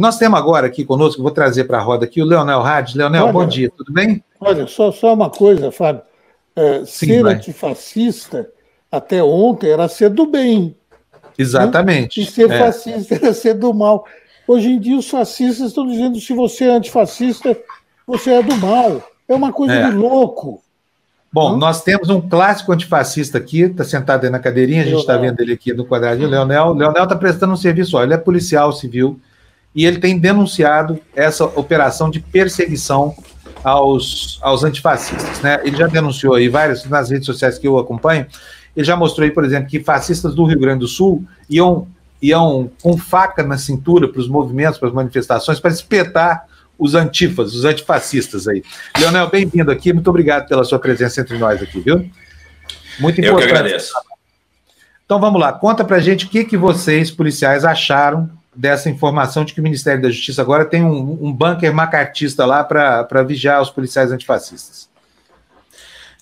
Nós 0.00 0.16
temos 0.16 0.38
agora 0.38 0.66
aqui 0.66 0.82
conosco, 0.82 1.20
vou 1.20 1.30
trazer 1.30 1.64
para 1.64 1.76
a 1.76 1.82
roda 1.82 2.06
aqui 2.06 2.22
o 2.22 2.24
Leonel 2.24 2.62
Hades. 2.62 2.94
Leonel, 2.94 3.24
olha, 3.24 3.32
bom 3.34 3.46
dia, 3.46 3.70
tudo 3.76 3.92
bem? 3.92 4.24
Olha, 4.40 4.66
só, 4.66 4.90
só 4.90 5.12
uma 5.12 5.28
coisa, 5.28 5.70
Fábio. 5.70 6.00
É, 6.56 6.86
Sim, 6.86 7.06
ser 7.06 7.22
vai. 7.22 7.34
antifascista 7.34 8.48
até 8.90 9.22
ontem 9.22 9.68
era 9.68 9.86
ser 9.88 10.08
do 10.08 10.24
bem. 10.24 10.74
Exatamente. 11.36 12.18
Né? 12.18 12.26
E 12.26 12.30
ser 12.30 12.50
é. 12.50 12.58
fascista 12.58 13.14
era 13.14 13.34
ser 13.34 13.52
do 13.52 13.74
mal. 13.74 14.06
Hoje 14.48 14.70
em 14.70 14.80
dia, 14.80 14.96
os 14.96 15.06
fascistas 15.06 15.68
estão 15.68 15.86
dizendo 15.86 16.14
que 16.14 16.24
se 16.24 16.32
você 16.32 16.64
é 16.64 16.70
antifascista, 16.70 17.54
você 18.06 18.30
é 18.30 18.42
do 18.42 18.56
mal. 18.56 19.02
É 19.28 19.34
uma 19.34 19.52
coisa 19.52 19.74
é. 19.74 19.90
de 19.90 19.94
louco. 19.94 20.62
Bom, 21.30 21.52
hum? 21.52 21.56
nós 21.58 21.84
temos 21.84 22.08
um 22.08 22.26
clássico 22.26 22.72
antifascista 22.72 23.36
aqui, 23.36 23.64
está 23.64 23.84
sentado 23.84 24.24
aí 24.24 24.30
na 24.30 24.38
cadeirinha, 24.38 24.80
a 24.80 24.86
gente 24.86 25.00
está 25.00 25.18
vendo 25.18 25.38
ele 25.40 25.52
aqui 25.52 25.74
no 25.74 25.84
quadradinho, 25.84 26.30
Leonel. 26.30 26.72
Leonel 26.72 27.04
está 27.04 27.14
prestando 27.14 27.52
um 27.52 27.56
serviço, 27.56 27.98
ó, 27.98 28.02
ele 28.02 28.14
é 28.14 28.16
policial 28.16 28.72
civil 28.72 29.20
e 29.74 29.86
ele 29.86 29.98
tem 29.98 30.18
denunciado 30.18 30.98
essa 31.14 31.44
operação 31.44 32.10
de 32.10 32.20
perseguição 32.20 33.14
aos, 33.62 34.38
aos 34.42 34.64
antifascistas. 34.64 35.40
Né? 35.40 35.60
Ele 35.64 35.76
já 35.76 35.86
denunciou 35.86 36.34
aí 36.34 36.48
várias 36.48 36.84
nas 36.86 37.10
redes 37.10 37.26
sociais 37.26 37.58
que 37.58 37.66
eu 37.66 37.78
acompanho, 37.78 38.26
ele 38.76 38.84
já 38.84 38.96
mostrou 38.96 39.24
aí, 39.24 39.30
por 39.30 39.44
exemplo, 39.44 39.68
que 39.68 39.80
fascistas 39.80 40.34
do 40.34 40.44
Rio 40.44 40.58
Grande 40.58 40.80
do 40.80 40.88
Sul 40.88 41.24
iam, 41.48 41.88
iam 42.22 42.70
com 42.82 42.96
faca 42.96 43.42
na 43.42 43.58
cintura 43.58 44.08
para 44.08 44.20
os 44.20 44.28
movimentos, 44.28 44.78
para 44.78 44.88
as 44.88 44.94
manifestações, 44.94 45.60
para 45.60 45.70
espetar 45.70 46.46
os 46.78 46.94
antifas, 46.94 47.54
os 47.54 47.64
antifascistas 47.64 48.48
aí. 48.48 48.62
Leonel, 48.98 49.28
bem-vindo 49.28 49.70
aqui, 49.70 49.92
muito 49.92 50.08
obrigado 50.08 50.48
pela 50.48 50.64
sua 50.64 50.78
presença 50.78 51.20
entre 51.20 51.36
nós 51.36 51.60
aqui, 51.60 51.80
viu? 51.80 52.08
Muito 52.98 53.20
importante. 53.20 53.28
Eu 53.28 53.36
que 53.38 53.44
agradeço. 53.44 53.92
Então 55.04 55.20
vamos 55.20 55.40
lá, 55.40 55.52
conta 55.52 55.84
pra 55.84 55.98
gente 55.98 56.26
o 56.26 56.28
que, 56.28 56.44
que 56.44 56.56
vocês, 56.56 57.10
policiais, 57.10 57.64
acharam 57.64 58.30
dessa 58.54 58.90
informação 58.90 59.44
de 59.44 59.54
que 59.54 59.60
o 59.60 59.62
Ministério 59.62 60.02
da 60.02 60.10
Justiça 60.10 60.42
agora 60.42 60.64
tem 60.64 60.84
um, 60.84 61.18
um 61.20 61.32
bunker 61.32 61.72
macartista 61.72 62.44
lá 62.44 62.64
para 62.64 63.22
vigiar 63.22 63.62
os 63.62 63.70
policiais 63.70 64.10
antifascistas. 64.12 64.88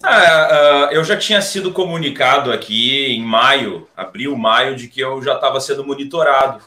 Ah, 0.03 0.89
uh, 0.91 0.95
eu 0.95 1.03
já 1.03 1.17
tinha 1.17 1.43
sido 1.43 1.73
comunicado 1.73 2.53
aqui 2.53 3.07
em 3.07 3.23
maio, 3.23 3.89
abril, 3.97 4.37
maio, 4.37 4.77
de 4.77 4.87
que 4.87 5.01
eu 5.01 5.21
já 5.23 5.35
estava 5.35 5.61
sendo 5.61 5.85
monitorado 5.85 6.63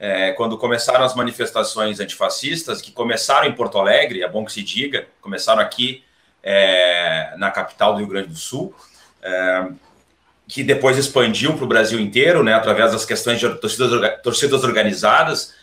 é, 0.00 0.32
quando 0.32 0.56
começaram 0.56 1.04
as 1.04 1.14
manifestações 1.14 2.00
antifascistas, 2.00 2.80
que 2.80 2.90
começaram 2.90 3.46
em 3.46 3.52
Porto 3.52 3.78
Alegre, 3.78 4.22
é 4.22 4.28
bom 4.28 4.46
que 4.46 4.52
se 4.52 4.62
diga, 4.62 5.06
começaram 5.20 5.60
aqui 5.60 6.02
é, 6.42 7.34
na 7.36 7.50
capital 7.50 7.92
do 7.92 7.98
Rio 7.98 8.08
Grande 8.08 8.28
do 8.28 8.36
Sul, 8.36 8.74
é, 9.22 9.68
que 10.50 10.64
depois 10.64 10.98
expandiu 10.98 11.54
para 11.54 11.64
o 11.64 11.68
Brasil 11.68 12.00
inteiro, 12.00 12.42
né, 12.42 12.54
através 12.54 12.90
das 12.90 13.04
questões 13.04 13.38
de 13.38 13.48
torcidas, 13.60 14.20
torcidas 14.20 14.64
organizadas, 14.64 15.54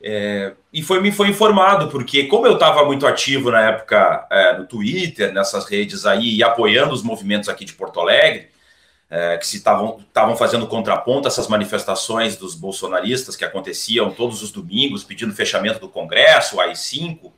é, 0.00 0.52
e 0.72 0.84
foi 0.84 1.00
me 1.00 1.10
foi 1.10 1.28
informado, 1.28 1.88
porque 1.88 2.24
como 2.28 2.46
eu 2.46 2.54
estava 2.54 2.84
muito 2.84 3.08
ativo 3.08 3.50
na 3.50 3.60
época 3.62 4.24
é, 4.30 4.56
no 4.56 4.64
Twitter, 4.64 5.32
nessas 5.32 5.64
redes 5.64 6.06
aí, 6.06 6.36
e 6.36 6.44
apoiando 6.44 6.94
os 6.94 7.02
movimentos 7.02 7.48
aqui 7.48 7.64
de 7.64 7.72
Porto 7.72 7.98
Alegre, 7.98 8.48
é, 9.10 9.36
que 9.36 9.46
se 9.46 9.56
estavam 9.56 10.36
fazendo 10.36 10.68
contraponto 10.68 11.26
a 11.26 11.30
essas 11.30 11.48
manifestações 11.48 12.36
dos 12.36 12.54
bolsonaristas 12.54 13.34
que 13.34 13.44
aconteciam 13.44 14.12
todos 14.12 14.44
os 14.44 14.52
domingos, 14.52 15.02
pedindo 15.02 15.34
fechamento 15.34 15.80
do 15.80 15.88
Congresso, 15.88 16.56
o 16.56 16.60
AI-5, 16.60 17.32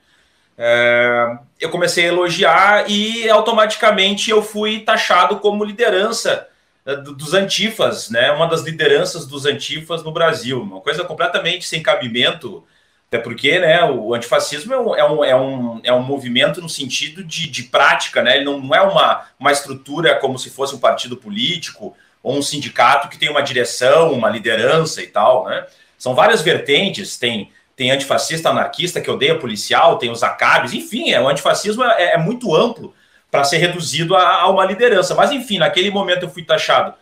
é, 0.59 1.39
eu 1.59 1.70
comecei 1.70 2.05
a 2.05 2.09
elogiar 2.09 2.91
e 2.91 3.31
automaticamente 3.31 4.31
eu 4.31 4.43
fui 4.43 4.81
taxado 4.81 5.37
como 5.37 5.65
liderança 5.65 6.48
dos 6.97 7.34
antifas, 7.34 8.08
né? 8.11 8.31
Uma 8.33 8.47
das 8.47 8.62
lideranças 8.62 9.27
dos 9.27 9.44
antifas 9.44 10.03
no 10.03 10.12
Brasil, 10.12 10.62
uma 10.62 10.81
coisa 10.81 11.04
completamente 11.04 11.66
sem 11.66 11.82
cabimento 11.82 12.65
até 13.09 13.19
porque 13.19 13.59
né, 13.59 13.82
o 13.84 14.15
antifascismo 14.15 14.75
é 14.75 14.78
um, 14.78 14.94
é 14.94 15.10
um, 15.10 15.25
é 15.25 15.37
um, 15.37 15.81
é 15.82 15.93
um 15.93 16.03
movimento 16.03 16.60
no 16.60 16.69
sentido 16.69 17.25
de, 17.25 17.48
de 17.48 17.62
prática, 17.62 18.22
né? 18.22 18.37
ele 18.37 18.44
não, 18.44 18.60
não 18.60 18.75
é 18.75 18.82
uma, 18.82 19.25
uma 19.41 19.50
estrutura 19.50 20.16
como 20.16 20.38
se 20.38 20.50
fosse 20.50 20.75
um 20.75 20.78
partido 20.78 21.16
político 21.16 21.97
ou 22.22 22.37
um 22.37 22.43
sindicato 22.43 23.09
que 23.09 23.16
tem 23.16 23.31
uma 23.31 23.41
direção, 23.41 24.12
uma 24.12 24.28
liderança 24.28 25.03
e 25.03 25.06
tal. 25.06 25.47
Né? 25.47 25.66
São 25.97 26.15
várias 26.15 26.43
vertentes, 26.43 27.16
tem, 27.16 27.50
tem 27.75 27.91
antifascista 27.91 28.50
anarquista 28.50 29.00
que 29.00 29.10
odeia 29.10 29.38
policial, 29.38 29.97
tem 29.97 30.10
os 30.10 30.22
acabes, 30.22 30.75
enfim, 30.75 31.10
é, 31.10 31.19
o 31.19 31.28
antifascismo 31.28 31.82
é, 31.84 32.12
é 32.12 32.19
muito 32.19 32.54
amplo 32.54 32.94
para 33.31 33.44
ser 33.44 33.59
reduzido 33.59 34.16
a, 34.16 34.43
a 34.43 34.49
uma 34.49 34.65
liderança. 34.65 35.15
Mas, 35.15 35.31
enfim, 35.31 35.59
naquele 35.59 35.91
momento 35.91 36.25
eu 36.25 36.31
fui 36.31 36.43
taxado 36.43 36.94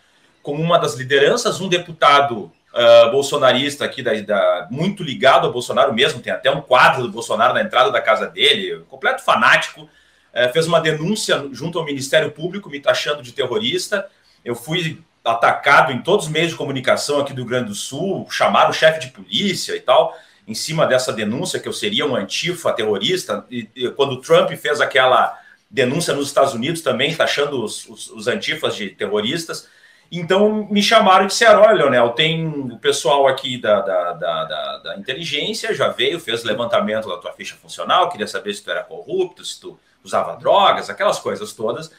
como 0.42 0.62
uma 0.62 0.78
das 0.78 0.94
lideranças, 0.94 1.60
um 1.60 1.68
deputado 1.68 2.52
uh, 2.72 3.10
bolsonarista 3.10 3.84
aqui, 3.84 4.00
da, 4.00 4.12
da, 4.20 4.68
muito 4.70 5.02
ligado 5.02 5.46
ao 5.46 5.52
Bolsonaro 5.52 5.92
mesmo, 5.92 6.20
tem 6.20 6.32
até 6.32 6.48
um 6.48 6.60
quadro 6.60 7.02
do 7.02 7.10
Bolsonaro 7.10 7.52
na 7.52 7.62
entrada 7.62 7.90
da 7.90 8.00
casa 8.00 8.28
dele, 8.28 8.84
completo 8.88 9.24
fanático, 9.24 9.82
uh, 9.82 10.52
fez 10.52 10.68
uma 10.68 10.80
denúncia 10.80 11.48
junto 11.50 11.80
ao 11.80 11.84
Ministério 11.84 12.30
Público, 12.30 12.70
me 12.70 12.78
taxando 12.78 13.22
de 13.22 13.32
terrorista. 13.32 14.06
Eu 14.44 14.54
fui 14.54 15.02
atacado 15.24 15.92
em 15.92 16.00
todos 16.00 16.26
os 16.26 16.32
meios 16.32 16.50
de 16.50 16.56
comunicação 16.56 17.18
aqui 17.18 17.32
do 17.32 17.40
Rio 17.40 17.50
Grande 17.50 17.70
do 17.70 17.74
Sul, 17.74 18.28
chamaram 18.30 18.70
o 18.70 18.72
chefe 18.72 19.00
de 19.00 19.08
polícia 19.08 19.74
e 19.74 19.80
tal, 19.80 20.16
em 20.46 20.54
cima 20.54 20.86
dessa 20.86 21.12
denúncia 21.12 21.58
que 21.58 21.66
eu 21.66 21.72
seria 21.72 22.06
um 22.06 22.14
antifa 22.14 22.72
terrorista. 22.72 23.44
E, 23.50 23.68
e 23.74 23.90
quando 23.90 24.12
o 24.12 24.20
Trump 24.20 24.52
fez 24.52 24.80
aquela 24.80 25.36
denúncia 25.70 26.14
nos 26.14 26.28
Estados 26.28 26.54
Unidos 26.54 26.80
também, 26.80 27.14
taxando 27.14 27.62
os, 27.62 27.88
os, 27.88 28.10
os 28.10 28.28
antifas 28.28 28.76
de 28.76 28.90
terroristas. 28.90 29.68
Então 30.10 30.68
me 30.70 30.82
chamaram 30.82 31.24
e 31.24 31.28
disseram: 31.28 31.62
olha, 31.62 31.78
Leonel, 31.78 32.10
tem 32.10 32.46
o 32.46 32.78
pessoal 32.78 33.26
aqui 33.26 33.58
da, 33.58 33.80
da, 33.80 34.12
da, 34.12 34.44
da, 34.44 34.78
da 34.78 34.96
inteligência, 34.96 35.74
já 35.74 35.88
veio, 35.88 36.20
fez 36.20 36.44
levantamento 36.44 37.08
da 37.08 37.16
tua 37.16 37.32
ficha 37.32 37.56
funcional, 37.56 38.08
queria 38.08 38.26
saber 38.26 38.54
se 38.54 38.62
tu 38.62 38.70
era 38.70 38.84
corrupto, 38.84 39.44
se 39.44 39.60
tu 39.60 39.78
usava 40.04 40.36
drogas, 40.36 40.88
aquelas 40.88 41.18
coisas 41.18 41.52
todas. 41.52 41.90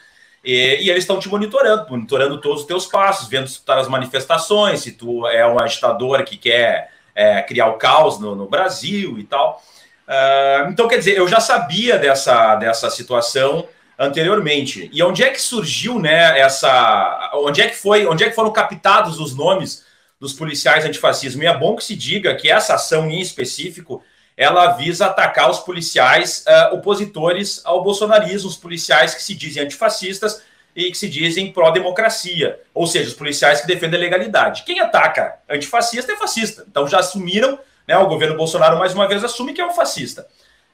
E, 0.42 0.78
e 0.80 0.90
eles 0.90 1.04
estão 1.04 1.18
te 1.18 1.28
monitorando, 1.28 1.86
monitorando 1.90 2.40
todos 2.40 2.62
os 2.62 2.66
teus 2.66 2.86
passos, 2.86 3.28
vendo 3.28 3.48
se 3.48 3.56
tu 3.56 3.60
está 3.60 3.76
nas 3.76 3.88
manifestações, 3.88 4.80
se 4.80 4.92
tu 4.92 5.26
é 5.26 5.46
um 5.46 5.58
agitador 5.58 6.24
que 6.24 6.36
quer 6.36 6.90
é, 7.14 7.42
criar 7.42 7.66
o 7.66 7.74
caos 7.74 8.18
no, 8.18 8.34
no 8.34 8.48
Brasil 8.48 9.18
e 9.18 9.24
tal. 9.24 9.62
Uh, 10.08 10.70
então, 10.70 10.88
quer 10.88 10.96
dizer, 10.96 11.18
eu 11.18 11.28
já 11.28 11.38
sabia 11.38 11.98
dessa, 11.98 12.56
dessa 12.56 12.88
situação 12.88 13.68
anteriormente. 13.98 14.88
E 14.90 15.02
onde 15.02 15.22
é 15.22 15.28
que 15.28 15.40
surgiu, 15.40 15.98
né, 15.98 16.40
essa 16.40 17.30
onde 17.34 17.60
é 17.60 17.68
que 17.68 17.76
foi, 17.76 18.06
onde 18.06 18.24
é 18.24 18.28
que 18.30 18.34
foram 18.34 18.50
captados 18.50 19.20
os 19.20 19.34
nomes 19.34 19.84
dos 20.18 20.32
policiais 20.32 20.84
antifascismo? 20.84 21.42
E 21.42 21.46
é 21.46 21.56
bom 21.56 21.76
que 21.76 21.84
se 21.84 21.94
diga 21.94 22.34
que 22.36 22.50
essa 22.50 22.74
ação 22.74 23.10
em 23.10 23.20
específico, 23.20 24.02
ela 24.34 24.68
visa 24.72 25.06
atacar 25.06 25.50
os 25.50 25.58
policiais 25.58 26.44
uh, 26.46 26.74
opositores 26.74 27.60
ao 27.64 27.82
bolsonarismo, 27.82 28.48
os 28.48 28.56
policiais 28.56 29.14
que 29.14 29.22
se 29.22 29.34
dizem 29.34 29.64
antifascistas 29.64 30.42
e 30.74 30.90
que 30.90 30.96
se 30.96 31.08
dizem 31.08 31.52
pró-democracia, 31.52 32.60
ou 32.72 32.86
seja, 32.86 33.08
os 33.08 33.14
policiais 33.14 33.60
que 33.60 33.66
defendem 33.66 33.98
a 33.98 34.02
legalidade. 34.02 34.62
Quem 34.62 34.78
ataca 34.78 35.34
antifascista 35.50 36.12
é 36.12 36.16
fascista. 36.16 36.64
Então 36.70 36.86
já 36.86 37.00
assumiram, 37.00 37.58
né, 37.88 37.96
o 37.96 38.06
governo 38.06 38.36
Bolsonaro 38.36 38.78
mais 38.78 38.92
uma 38.92 39.08
vez 39.08 39.24
assume 39.24 39.54
que 39.54 39.60
é 39.62 39.66
um 39.66 39.72
fascista. 39.72 40.26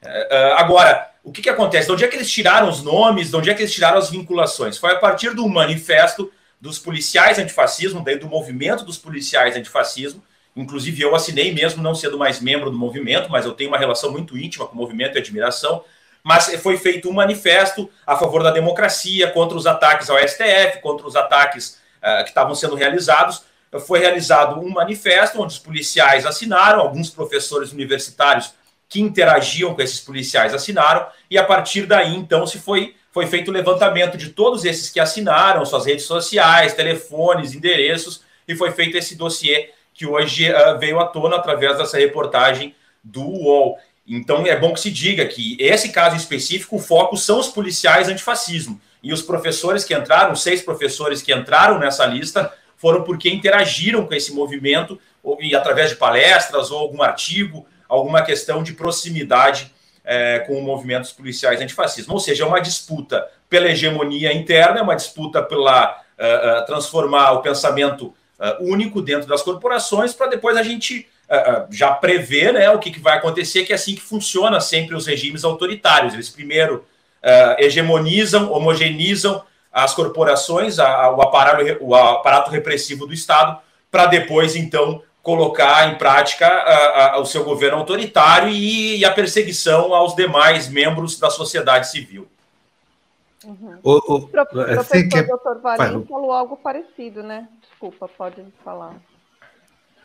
Uh, 0.03 0.53
agora, 0.57 1.09
o 1.23 1.31
que, 1.31 1.41
que 1.41 1.49
acontece? 1.49 1.87
De 1.87 1.93
onde 1.93 2.03
é 2.03 2.07
que 2.09 2.17
eles 2.17 2.29
tiraram 2.29 2.67
os 2.67 2.83
nomes? 2.83 3.29
De 3.29 3.35
onde 3.37 3.49
é 3.49 3.53
que 3.53 3.61
eles 3.61 3.73
tiraram 3.73 3.97
as 3.97 4.09
vinculações? 4.09 4.77
Foi 4.77 4.91
a 4.91 4.97
partir 4.97 5.33
do 5.33 5.47
manifesto 5.47 6.29
dos 6.59 6.77
policiais 6.77 7.39
antifascismo, 7.39 8.03
daí 8.03 8.17
do 8.17 8.27
movimento 8.27 8.83
dos 8.83 8.97
policiais 8.97 9.55
antifascismo. 9.55 10.21
Inclusive, 10.55 11.01
eu 11.01 11.15
assinei 11.15 11.53
mesmo, 11.53 11.81
não 11.81 11.95
sendo 11.95 12.17
mais 12.17 12.39
membro 12.41 12.69
do 12.69 12.77
movimento, 12.77 13.31
mas 13.31 13.45
eu 13.45 13.53
tenho 13.53 13.69
uma 13.69 13.77
relação 13.77 14.11
muito 14.11 14.37
íntima 14.37 14.67
com 14.67 14.73
o 14.73 14.77
movimento 14.77 15.15
e 15.15 15.19
admiração. 15.19 15.83
Mas 16.23 16.53
foi 16.61 16.77
feito 16.77 17.09
um 17.09 17.13
manifesto 17.13 17.89
a 18.05 18.17
favor 18.17 18.43
da 18.43 18.51
democracia, 18.51 19.31
contra 19.31 19.57
os 19.57 19.65
ataques 19.65 20.09
ao 20.09 20.17
STF, 20.17 20.81
contra 20.81 21.07
os 21.07 21.15
ataques 21.15 21.79
uh, 21.97 22.23
que 22.23 22.29
estavam 22.29 22.55
sendo 22.55 22.75
realizados. 22.75 23.43
Foi 23.79 23.99
realizado 23.99 24.59
um 24.59 24.69
manifesto 24.69 25.41
onde 25.41 25.53
os 25.53 25.59
policiais 25.59 26.25
assinaram, 26.25 26.81
alguns 26.81 27.09
professores 27.09 27.71
universitários 27.71 28.53
que 28.87 29.01
interagiam 29.01 29.73
com 29.73 29.81
esses 29.81 29.99
policiais 29.99 30.53
assinaram, 30.53 31.07
e 31.29 31.37
a 31.37 31.43
partir 31.43 31.85
daí, 31.85 32.15
então, 32.15 32.45
se 32.45 32.59
foi, 32.59 32.95
foi 33.11 33.25
feito 33.27 33.49
o 33.49 33.53
levantamento 33.53 34.17
de 34.17 34.29
todos 34.29 34.63
esses 34.63 34.89
que 34.89 34.99
assinaram, 34.99 35.65
suas 35.65 35.85
redes 35.85 36.05
sociais, 36.05 36.73
telefones, 36.73 37.53
endereços, 37.53 38.21
e 38.47 38.55
foi 38.55 38.71
feito 38.71 38.97
esse 38.97 39.15
dossiê 39.15 39.71
que 39.93 40.05
hoje 40.05 40.51
uh, 40.51 40.77
veio 40.77 40.99
à 40.99 41.07
tona 41.07 41.37
através 41.37 41.77
dessa 41.77 41.97
reportagem 41.97 42.75
do 43.03 43.21
UOL. 43.21 43.79
Então 44.07 44.45
é 44.45 44.55
bom 44.55 44.73
que 44.73 44.79
se 44.79 44.91
diga 44.91 45.25
que 45.25 45.57
esse 45.59 45.89
caso 45.89 46.15
específico, 46.15 46.75
o 46.75 46.79
foco 46.79 47.17
são 47.17 47.39
os 47.39 47.47
policiais 47.47 48.07
antifascismo. 48.07 48.79
E 49.01 49.13
os 49.13 49.21
professores 49.21 49.83
que 49.83 49.95
entraram, 49.95 50.35
seis 50.35 50.61
professores 50.61 51.21
que 51.21 51.33
entraram 51.33 51.79
nessa 51.79 52.05
lista, 52.05 52.51
foram 52.77 53.03
porque 53.03 53.29
interagiram 53.29 54.05
com 54.05 54.13
esse 54.13 54.33
movimento, 54.33 54.99
ou, 55.23 55.41
e 55.41 55.55
através 55.55 55.89
de 55.89 55.95
palestras 55.95 56.71
ou 56.71 56.79
algum 56.79 57.01
artigo, 57.01 57.65
alguma 57.87 58.21
questão 58.21 58.63
de 58.63 58.73
proximidade 58.73 59.71
é, 60.03 60.39
com 60.39 60.57
o 60.57 60.61
movimento 60.61 61.01
dos 61.01 61.13
policiais 61.13 61.61
antifascismo. 61.61 62.13
Ou 62.13 62.19
seja, 62.19 62.43
é 62.43 62.47
uma 62.47 62.61
disputa 62.61 63.27
pela 63.49 63.67
hegemonia 63.67 64.33
interna, 64.33 64.79
é 64.79 64.81
uma 64.81 64.95
disputa 64.95 65.41
pela 65.41 65.91
uh, 65.91 66.61
uh, 66.61 66.65
transformar 66.65 67.31
o 67.31 67.41
pensamento 67.41 68.13
uh, 68.39 68.63
único 68.63 69.01
dentro 69.01 69.27
das 69.27 69.41
corporações 69.41 70.13
para 70.13 70.27
depois 70.27 70.57
a 70.57 70.63
gente 70.63 71.07
já 71.71 71.91
prevê 71.91 72.51
né, 72.51 72.69
o 72.69 72.77
que, 72.77 72.91
que, 72.91 72.99
vai 72.99 73.17
acontecer, 73.17 73.65
que 73.65 73.71
é 73.71 73.75
assim 73.75 73.95
que 73.95 74.01
funciona 74.01 74.61
sempre 74.61 74.95
os 74.95 75.07
regimes 75.07 75.43
autoritários. 75.43 76.13
Eles 76.13 76.29
primeiro 76.29 76.85
hegemonizam, 77.57 78.51
homogeneizam 78.51 79.43
as 79.75 79.93
corporações, 79.93 80.79
a, 80.79 80.87
a, 80.87 81.15
o, 81.15 81.21
aparato, 81.21 81.63
o 81.81 81.93
aparato 81.93 82.49
repressivo 82.49 83.05
do 83.05 83.13
Estado, 83.13 83.59
para 83.91 84.05
depois, 84.05 84.55
então, 84.55 85.01
colocar 85.21 85.91
em 85.91 85.97
prática 85.97 86.47
a, 86.47 87.19
o 87.19 87.25
seu 87.25 87.43
governo 87.43 87.79
autoritário 87.79 88.49
e, 88.49 88.97
e, 88.99 89.05
a 89.05 89.11
perseguição 89.11 89.93
aos 89.93 90.15
demais 90.15 90.69
membros 90.69 91.19
da 91.19 91.29
sociedade 91.29 91.89
civil. 91.89 92.27
Uhum. 93.43 93.77
O, 93.83 93.91
o, 93.91 94.15
o 94.15 94.27
professor 94.27 95.09
que... 95.09 95.21
Dr. 95.21 95.61
Valim 95.61 96.05
falou 96.05 96.31
algo 96.31 96.57
parecido, 96.57 97.21
né? 97.21 97.47
Desculpa, 97.61 98.07
pode 98.07 98.43
falar. 98.63 98.95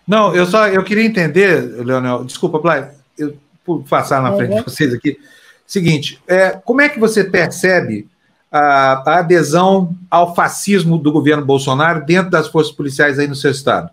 Não, 0.07 0.35
eu 0.35 0.47
só 0.47 0.67
eu 0.67 0.83
queria 0.83 1.05
entender, 1.05 1.61
Leonel, 1.85 2.25
desculpa, 2.25 2.59
Blay, 2.59 2.89
eu 3.17 3.37
por 3.65 3.85
passar 3.85 4.21
na 4.21 4.35
frente 4.35 4.57
de 4.57 4.63
vocês 4.63 4.93
aqui. 4.93 5.17
Seguinte, 5.65 6.21
é, 6.27 6.51
como 6.51 6.81
é 6.81 6.89
que 6.89 6.99
você 6.99 7.23
percebe 7.23 8.09
a, 8.51 9.03
a, 9.07 9.19
adesão 9.19 9.95
ao 10.11 10.35
fascismo 10.35 10.99
do 10.99 11.13
governo 11.13 11.45
Bolsonaro 11.45 12.05
dentro 12.05 12.31
das 12.31 12.49
forças 12.49 12.73
policiais 12.73 13.19
aí 13.19 13.29
no 13.29 13.35
seu 13.35 13.51
estado? 13.51 13.91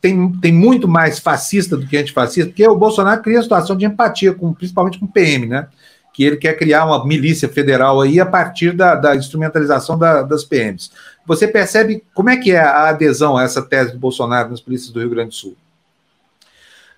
Tem, 0.00 0.32
tem 0.40 0.52
muito 0.52 0.88
mais 0.88 1.18
fascista 1.18 1.76
do 1.76 1.86
que 1.86 1.96
antifascista, 1.96 2.50
porque 2.50 2.66
o 2.66 2.76
Bolsonaro 2.76 3.22
cria 3.22 3.38
a 3.38 3.42
situação 3.42 3.76
de 3.76 3.84
empatia, 3.84 4.32
com, 4.32 4.54
principalmente 4.54 4.98
com 4.98 5.04
o 5.04 5.12
PM, 5.12 5.46
né? 5.46 5.68
Que 6.14 6.24
ele 6.24 6.36
quer 6.36 6.56
criar 6.56 6.86
uma 6.86 7.04
milícia 7.04 7.48
federal 7.48 8.00
aí 8.00 8.18
a 8.18 8.26
partir 8.26 8.72
da, 8.72 8.94
da 8.94 9.14
instrumentalização 9.14 9.98
da, 9.98 10.22
das 10.22 10.42
PMs. 10.44 10.90
Você 11.26 11.46
percebe 11.46 12.02
como 12.14 12.30
é 12.30 12.36
que 12.36 12.52
é 12.52 12.60
a 12.60 12.88
adesão 12.88 13.36
a 13.36 13.42
essa 13.42 13.62
tese 13.62 13.92
do 13.92 13.98
Bolsonaro 13.98 14.50
nas 14.50 14.60
polícias 14.60 14.90
do 14.90 15.00
Rio 15.00 15.10
Grande 15.10 15.30
do 15.30 15.34
Sul? 15.34 15.56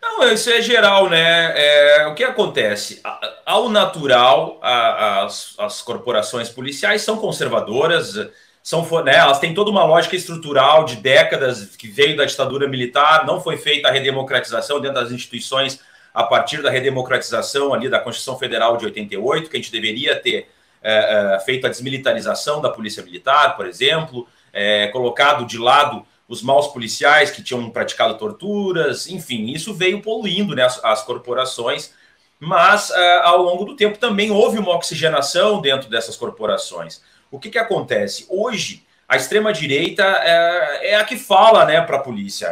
Não, 0.02 0.32
isso 0.32 0.50
é 0.50 0.60
geral, 0.60 1.08
né? 1.08 1.52
É, 1.54 2.06
o 2.08 2.14
que 2.14 2.24
acontece? 2.24 3.00
Ao 3.46 3.68
natural, 3.68 4.58
a, 4.60 5.22
as, 5.22 5.54
as 5.56 5.80
corporações 5.80 6.48
policiais 6.48 7.02
são 7.02 7.18
conservadoras, 7.18 8.14
são, 8.62 8.84
né, 9.04 9.16
elas 9.16 9.38
têm 9.38 9.54
toda 9.54 9.70
uma 9.70 9.84
lógica 9.84 10.16
estrutural 10.16 10.84
de 10.84 10.96
décadas 10.96 11.76
que 11.76 11.86
veio 11.86 12.16
da 12.16 12.24
ditadura 12.24 12.68
militar, 12.68 13.24
não 13.24 13.40
foi 13.40 13.56
feita 13.56 13.88
a 13.88 13.90
redemocratização 13.92 14.80
dentro 14.80 15.00
das 15.00 15.12
instituições 15.12 15.80
a 16.12 16.24
partir 16.24 16.60
da 16.62 16.70
redemocratização 16.70 17.72
ali 17.72 17.88
da 17.88 17.98
Constituição 17.98 18.38
Federal 18.38 18.76
de 18.76 18.84
88, 18.84 19.48
que 19.48 19.56
a 19.56 19.60
gente 19.60 19.72
deveria 19.72 20.16
ter 20.16 20.48
é, 20.82 21.34
é, 21.34 21.40
feito 21.40 21.66
a 21.66 21.70
desmilitarização 21.70 22.60
da 22.60 22.68
polícia 22.68 23.02
militar, 23.02 23.56
por 23.56 23.66
exemplo, 23.66 24.28
é, 24.52 24.88
colocado 24.88 25.46
de 25.46 25.58
lado 25.58 26.04
os 26.32 26.40
maus 26.40 26.68
policiais 26.68 27.30
que 27.30 27.42
tinham 27.42 27.68
praticado 27.68 28.16
torturas, 28.16 29.06
enfim, 29.06 29.50
isso 29.50 29.74
veio 29.74 30.00
poluindo 30.00 30.54
né, 30.54 30.62
as, 30.62 30.82
as 30.82 31.02
corporações, 31.02 31.92
mas 32.40 32.90
é, 32.90 33.18
ao 33.18 33.42
longo 33.42 33.66
do 33.66 33.76
tempo 33.76 33.98
também 33.98 34.30
houve 34.30 34.58
uma 34.58 34.74
oxigenação 34.74 35.60
dentro 35.60 35.90
dessas 35.90 36.16
corporações. 36.16 37.02
O 37.30 37.38
que, 37.38 37.50
que 37.50 37.58
acontece? 37.58 38.24
Hoje, 38.30 38.82
a 39.06 39.14
extrema-direita 39.14 40.02
é, 40.02 40.92
é, 40.92 40.96
a 40.96 41.04
que 41.04 41.18
fala 41.18 41.66
né, 41.66 41.82
para 41.82 41.98
a 41.98 42.02
polícia. 42.02 42.48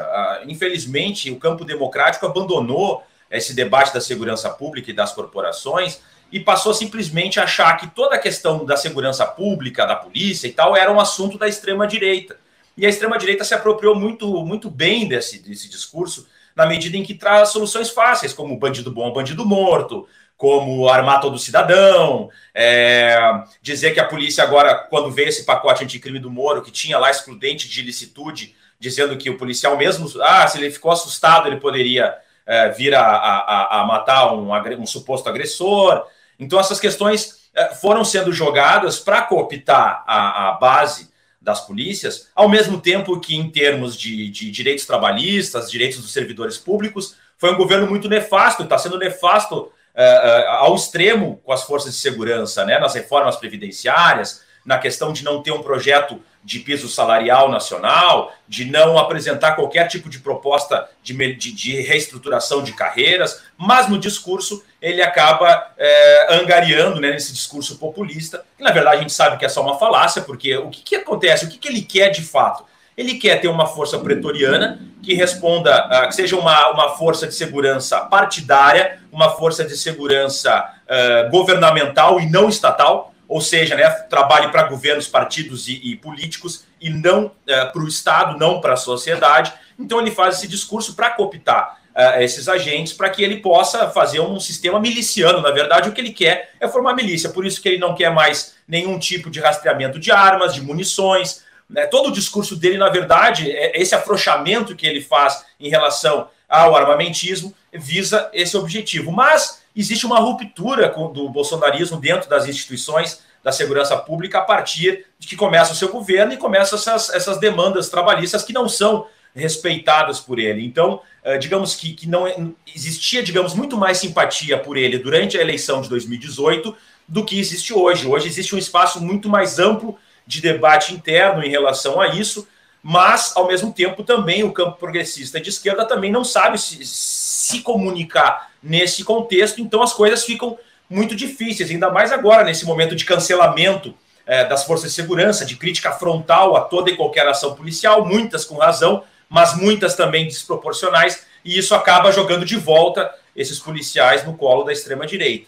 infelizmente, 0.47 1.31
o 1.31 1.39
campo 1.39 1.65
democrático 1.65 2.27
abandonou 2.27 3.03
esse 3.31 3.55
debate 3.55 3.95
da 3.95 4.01
segurança 4.01 4.51
pública 4.51 4.91
e 4.91 4.95
das 4.95 5.15
corporações 5.15 6.03
e 6.31 6.39
passou 6.39 6.75
simplesmente 6.75 7.41
a 7.41 7.45
achar 7.45 7.79
que 7.79 7.87
toda 7.87 8.17
a 8.17 8.19
questão 8.19 8.67
da 8.67 8.77
segurança 8.77 9.25
pública, 9.25 9.87
da 9.87 9.97
polícia 9.97 10.47
e 10.47 10.53
tal, 10.53 10.77
era 10.77 10.93
um 10.93 11.01
assunto 11.01 11.39
da 11.39 11.49
extrema-direita. 11.49 12.37
E 12.81 12.87
a 12.87 12.89
extrema-direita 12.89 13.45
se 13.45 13.53
apropriou 13.53 13.95
muito, 13.95 14.27
muito 14.43 14.71
bem 14.71 15.07
desse, 15.07 15.39
desse 15.43 15.69
discurso, 15.69 16.27
na 16.57 16.65
medida 16.65 16.97
em 16.97 17.03
que 17.03 17.13
traz 17.13 17.51
soluções 17.51 17.91
fáceis, 17.91 18.33
como 18.33 18.59
bandido 18.59 18.91
bom, 18.91 19.13
bandido 19.13 19.45
morto, 19.45 20.09
como 20.35 20.89
armar 20.89 21.21
todo 21.21 21.39
cidadão, 21.39 22.31
é, 22.55 23.21
dizer 23.61 23.93
que 23.93 24.01
a 24.01 24.07
polícia 24.07 24.43
agora, 24.43 24.75
quando 24.75 25.11
veio 25.11 25.29
esse 25.29 25.45
pacote 25.45 25.85
anticrime 25.85 26.19
do 26.19 26.31
Moro, 26.31 26.63
que 26.63 26.71
tinha 26.71 26.99
lá 26.99 27.11
excludente 27.11 27.69
de 27.69 27.81
ilicitude, 27.83 28.57
dizendo 28.79 29.15
que 29.19 29.29
o 29.29 29.37
policial 29.37 29.77
mesmo, 29.77 30.11
ah, 30.23 30.49
se 30.49 30.57
ele 30.57 30.71
ficou 30.71 30.91
assustado, 30.91 31.49
ele 31.49 31.61
poderia 31.61 32.17
é, 32.47 32.71
vir 32.71 32.95
a, 32.95 33.03
a, 33.03 33.81
a 33.83 33.85
matar 33.85 34.33
um, 34.33 34.51
um 34.81 34.87
suposto 34.87 35.29
agressor. 35.29 36.07
Então, 36.39 36.59
essas 36.59 36.81
questões 36.81 37.51
eh, 37.55 37.75
foram 37.75 38.07
sendo 38.07 38.33
jogadas 38.33 38.99
para 38.99 39.21
cooptar 39.21 40.03
a, 40.07 40.49
a, 40.49 40.53
base 40.53 41.10
das 41.41 41.67
polícias, 41.67 42.29
ao 42.35 42.49
mesmo 42.49 42.81
tempo 42.81 43.19
que, 43.19 43.35
em 43.35 43.51
termos 43.51 43.97
de, 43.97 44.29
de 44.29 44.51
direitos 44.51 44.85
trabalhistas, 44.85 45.71
direitos 45.71 46.01
dos 46.01 46.13
servidores 46.13 46.59
públicos, 46.59 47.17
foi 47.39 47.53
um 47.53 47.57
governo 47.57 47.87
muito 47.87 48.09
nefasto, 48.09 48.63
está 48.63 48.77
sendo 48.77 48.99
nefasto 48.99 49.61
uh, 49.63 50.49
ao 50.59 50.75
extremo 50.75 51.41
com 51.43 51.53
as 51.53 51.63
forças 51.63 51.95
de 51.95 51.99
segurança, 51.99 52.65
né, 52.67 52.79
nas 52.79 52.95
reformas 52.95 53.37
previdenciárias, 53.37 54.43
na 54.67 54.79
questão 54.79 55.13
de 55.13 55.25
não 55.25 55.43
ter 55.43 55.53
um 55.53 55.63
projeto 55.63 56.21
de 56.43 56.61
piso 56.61 56.89
salarial 56.89 57.51
nacional, 57.51 58.33
de 58.49 58.65
não 58.65 58.99
apresentar 58.99 59.53
qualquer 59.53 59.87
tipo 59.89 60.09
de 60.09 60.19
proposta 60.19 60.89
de, 61.03 61.15
de, 61.35 61.53
de 61.53 61.81
reestruturação 61.83 62.63
de 62.63 62.73
carreiras, 62.73 63.43
mas 63.57 63.89
no 63.89 63.99
discurso 63.99 64.65
ele 64.81 65.03
acaba 65.03 65.73
é, 65.77 66.35
angariando 66.35 67.01
né, 67.01 67.11
nesse 67.11 67.33
discurso 67.33 67.77
populista, 67.79 68.45
que 68.57 68.65
na 68.65 68.73
verdade 68.73 68.97
a 68.97 69.01
gente 69.01 69.13
sabe 69.13 69.37
que 69.37 69.45
é 69.45 69.49
só 69.49 69.63
uma 69.63 69.79
falácia, 69.79 70.23
porque 70.23 70.57
o 70.57 70.71
que, 70.71 70.83
que 70.83 70.97
acontece, 70.97 71.45
o 71.45 71.49
que, 71.49 71.59
que 71.59 71.69
ele 71.69 71.83
quer 71.83 72.09
de 72.09 72.23
fato? 72.23 72.65
Ele 72.97 73.15
quer 73.15 73.41
ter 73.41 73.49
uma 73.49 73.67
força 73.67 73.99
pretoriana 73.99 74.81
que 75.03 75.15
responda, 75.15 75.87
uh, 75.87 76.09
que 76.09 76.15
seja 76.15 76.37
uma, 76.37 76.71
uma 76.71 76.97
força 76.97 77.27
de 77.27 77.35
segurança 77.35 78.01
partidária, 78.01 78.99
uma 79.13 79.31
força 79.31 79.65
de 79.65 79.77
segurança 79.77 80.71
uh, 80.85 81.31
governamental 81.31 82.21
e 82.21 82.29
não 82.29 82.49
estatal, 82.49 83.10
ou 83.31 83.41
seja, 83.41 83.77
né, 83.77 83.89
trabalhe 83.89 84.49
para 84.49 84.65
governos, 84.65 85.07
partidos 85.07 85.69
e, 85.69 85.81
e, 85.85 85.97
políticos 85.97 86.65
e 86.81 86.91
não 86.91 87.27
uh, 87.27 87.73
para 87.73 87.81
o 87.81 87.87
Estado, 87.87 88.37
não 88.37 88.61
para 88.61 88.73
a 88.73 88.77
sociedade. 88.77 89.53
Então 89.79 90.01
ele 90.01 90.11
faz 90.11 90.39
esse 90.39 90.49
discurso 90.49 90.97
para 90.97 91.11
cooptar 91.11 91.79
uh, 91.95 92.21
esses 92.21 92.49
agentes 92.49 92.93
para 92.93 93.09
que 93.09 93.23
ele 93.23 93.37
possa 93.37 93.89
fazer 93.89 94.19
um 94.19 94.41
sistema 94.41 94.81
miliciano. 94.81 95.41
Na 95.41 95.53
verdade, 95.53 95.89
o 95.89 95.93
que 95.93 96.01
ele 96.01 96.13
quer 96.13 96.51
é 96.59 96.67
formar 96.67 96.93
milícia. 96.93 97.31
Por 97.31 97.47
isso 97.47 97.63
que 97.63 97.69
ele 97.69 97.79
não 97.79 97.95
quer 97.95 98.13
mais 98.13 98.57
nenhum 98.67 98.99
tipo 98.99 99.31
de 99.31 99.39
rastreamento 99.39 100.01
de 100.01 100.11
armas, 100.11 100.53
de 100.53 100.61
munições. 100.61 101.45
Né? 101.69 101.87
Todo 101.87 102.09
o 102.09 102.13
discurso 102.13 102.57
dele, 102.57 102.79
na 102.79 102.89
verdade, 102.89 103.49
é 103.49 103.81
esse 103.81 103.95
afrouxamento 103.95 104.75
que 104.75 104.89
ele 104.89 105.01
faz 105.01 105.45
em 105.61 105.69
relação 105.71 106.29
ao 106.49 106.75
armamentismo 106.75 107.55
visa 107.73 108.29
esse 108.33 108.57
objetivo. 108.57 109.13
Mas 109.13 109.63
existe 109.75 110.05
uma 110.05 110.19
ruptura 110.19 110.89
do 110.89 111.29
bolsonarismo 111.29 112.01
dentro 112.01 112.29
das 112.29 112.49
instituições 112.49 113.21
da 113.43 113.53
segurança 113.53 113.97
pública 113.97 114.39
a 114.39 114.43
partir 114.43 115.07
de 115.19 115.27
que 115.27 115.37
começa 115.37 115.73
o 115.73 115.77
seu 115.77 115.89
governo 115.89 116.33
e 116.33 116.37
começam 116.37 116.79
essas, 116.79 117.11
essas 117.11 117.39
demandas 117.39 117.89
trabalhistas 117.89 118.43
que 118.43 118.53
não 118.53 118.69
são 118.69 119.07
respeitadas 119.35 120.21
por 120.21 120.39
ele. 120.39 120.65
Então, 120.65 121.01
eh, 121.23 121.39
digamos 121.39 121.75
que, 121.75 121.93
que 121.95 122.09
não 122.09 122.27
é, 122.27 122.37
existia, 122.75 123.23
digamos, 123.23 123.55
muito 123.55 123.77
mais 123.77 123.99
simpatia 123.99 124.59
por 124.59 124.77
ele 124.77 124.99
durante 124.99 125.39
a 125.39 125.41
eleição 125.41 125.81
de 125.81 125.89
2018 125.89 126.75
do 127.07 127.25
que 127.25 127.39
existe 127.39 127.73
hoje. 127.73 128.07
Hoje 128.07 128.29
existe 128.29 128.55
um 128.55 128.59
espaço 128.59 129.01
muito 129.01 129.29
mais 129.29 129.59
amplo 129.59 129.99
de 130.27 130.41
debate 130.41 130.95
interno 130.95 131.43
em 131.43 131.49
relação 131.49 132.01
a 132.01 132.09
isso, 132.09 132.47
mas, 132.83 133.37
ao 133.37 133.47
mesmo 133.47 133.73
tempo, 133.73 134.03
também 134.03 134.43
o 134.43 134.53
campo 134.53 134.79
progressista 134.79 135.41
de 135.41 135.51
esquerda 135.51 135.85
também 135.85 136.11
não 136.11 136.25
sabe 136.25 136.59
se, 136.59 136.85
se 136.85 137.61
comunicar 137.61 138.51
nesse 138.63 139.05
contexto, 139.05 139.61
então 139.61 139.83
as 139.83 139.93
coisas 139.93 140.25
ficam 140.25 140.59
muito 140.91 141.15
difíceis, 141.15 141.71
ainda 141.71 141.89
mais 141.89 142.11
agora, 142.11 142.43
nesse 142.43 142.67
momento 142.67 142.97
de 142.97 143.05
cancelamento 143.05 143.95
é, 144.27 144.45
das 144.45 144.65
forças 144.65 144.91
de 144.91 144.97
segurança, 144.97 145.47
de 145.47 145.57
crítica 145.57 145.93
frontal 145.93 146.57
a 146.57 146.63
toda 146.63 146.91
e 146.91 146.97
qualquer 146.97 147.27
ação 147.29 147.55
policial, 147.55 148.05
muitas 148.05 148.45
com 148.45 148.57
razão, 148.57 149.05
mas 149.29 149.57
muitas 149.57 149.95
também 149.95 150.27
desproporcionais, 150.27 151.25
e 151.45 151.57
isso 151.57 151.75
acaba 151.75 152.11
jogando 152.11 152.45
de 152.45 152.57
volta 152.57 153.09
esses 153.37 153.61
policiais 153.61 154.27
no 154.27 154.37
colo 154.37 154.65
da 154.65 154.73
extrema-direita. 154.73 155.47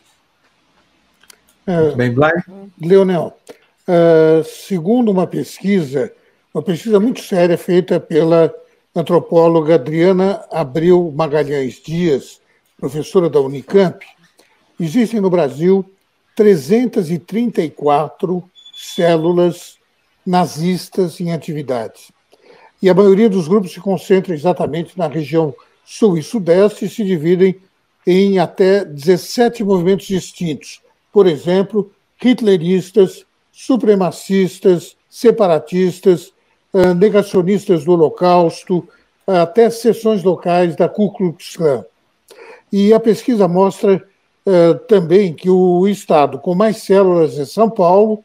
É, 1.66 1.90
Bem, 1.90 2.14
Leonel, 2.80 3.37
uh, 3.88 4.44
segundo 4.44 5.11
uma 5.11 5.26
pesquisa, 5.26 6.12
uma 6.54 6.62
pesquisa 6.62 6.99
muito 6.99 7.20
séria 7.20 7.58
feita 7.58 7.99
pela 8.00 8.52
antropóloga 8.94 9.75
Adriana 9.75 10.44
Abreu 10.50 11.12
Magalhães 11.14 11.80
Dias, 11.80 12.40
professora 12.76 13.30
da 13.30 13.40
Unicamp, 13.40 14.04
existem 14.82 15.20
no 15.20 15.30
Brasil 15.30 15.84
334 16.34 18.42
células 18.74 19.78
nazistas 20.26 21.20
em 21.20 21.32
atividade. 21.32 22.12
E 22.80 22.90
a 22.90 22.94
maioria 22.94 23.28
dos 23.28 23.46
grupos 23.46 23.72
se 23.72 23.80
concentra 23.80 24.34
exatamente 24.34 24.98
na 24.98 25.06
região 25.06 25.54
sul 25.84 26.18
e 26.18 26.22
sudeste 26.22 26.86
e 26.86 26.88
se 26.88 27.04
dividem 27.04 27.56
em 28.06 28.38
até 28.38 28.84
17 28.84 29.62
movimentos 29.62 30.06
distintos. 30.06 30.80
Por 31.12 31.26
exemplo, 31.26 31.92
hitleristas, 32.20 33.24
supremacistas, 33.52 34.96
separatistas, 35.08 36.32
negacionistas 36.96 37.84
do 37.84 37.92
Holocausto, 37.92 38.88
até 39.26 39.70
seções 39.70 40.24
locais 40.24 40.74
da 40.74 40.88
Ku 40.88 41.12
Klux 41.12 41.56
Klan. 41.56 41.84
E 42.72 42.92
a 42.92 42.98
pesquisa 42.98 43.46
mostra 43.46 44.02
uh, 44.46 44.78
também 44.87 45.32
que 45.32 45.49
o 45.50 45.87
estado 45.87 46.38
com 46.38 46.54
mais 46.54 46.78
células 46.78 47.38
é 47.38 47.44
São 47.44 47.68
Paulo, 47.70 48.25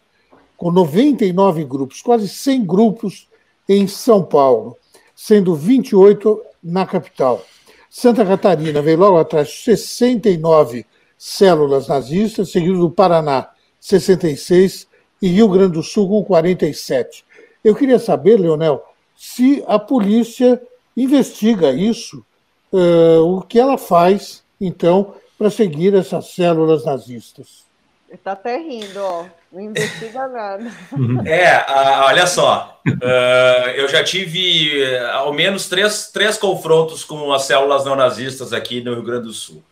com 0.56 0.72
99 0.72 1.64
grupos, 1.64 2.02
quase 2.02 2.28
100 2.28 2.66
grupos 2.66 3.28
em 3.70 3.88
São 3.88 4.24
Paulo, 4.24 4.78
sendo 5.16 5.56
28 5.56 6.42
na 6.64 6.86
capital. 6.86 7.44
Santa 7.90 8.26
Catarina 8.26 8.82
veio 8.82 8.98
logo 8.98 9.18
atrás, 9.18 9.64
69 9.64 10.86
células 11.18 11.88
nazistas, 11.88 12.52
seguido 12.52 12.80
do 12.80 12.92
Paraná, 12.92 13.50
66, 13.80 14.88
e 15.22 15.28
Rio 15.30 15.50
Grande 15.50 15.74
do 15.74 15.84
Sul 15.84 16.08
com 16.08 16.24
47. 16.24 17.26
Eu 17.64 17.76
queria 17.76 17.98
saber, 17.98 18.40
Leonel, 18.40 18.84
se 19.16 19.64
a 19.68 19.80
polícia 19.80 20.62
investiga 20.96 21.72
isso, 21.72 22.24
uh, 22.72 23.22
o 23.22 23.42
que 23.42 23.60
ela 23.60 23.78
faz, 23.78 24.44
então, 24.60 25.14
para 25.38 25.50
seguir 25.50 25.94
essas 25.94 26.28
células 26.28 26.84
nazistas. 26.86 27.68
Está 28.10 28.32
até 28.32 28.58
rindo, 28.58 29.00
ó. 29.00 29.26
Não 29.52 29.62
investiga 29.62 30.28
nada. 30.28 30.72
É, 31.26 31.66
olha 32.06 32.26
só. 32.26 32.80
Uh, 32.88 33.70
eu 33.76 33.88
já 33.88 34.04
tive 34.04 34.82
uh, 34.82 35.08
ao 35.12 35.34
menos 35.34 35.68
três, 35.68 36.10
três 36.12 36.38
confrontos 36.38 37.04
com 37.04 37.34
as 37.34 37.44
células 37.44 37.86
neonazistas 37.86 38.54
aqui 38.54 38.82
no 38.82 38.94
Rio 38.94 39.04
Grande 39.04 39.26
do 39.26 39.34
Sul. 39.34 39.64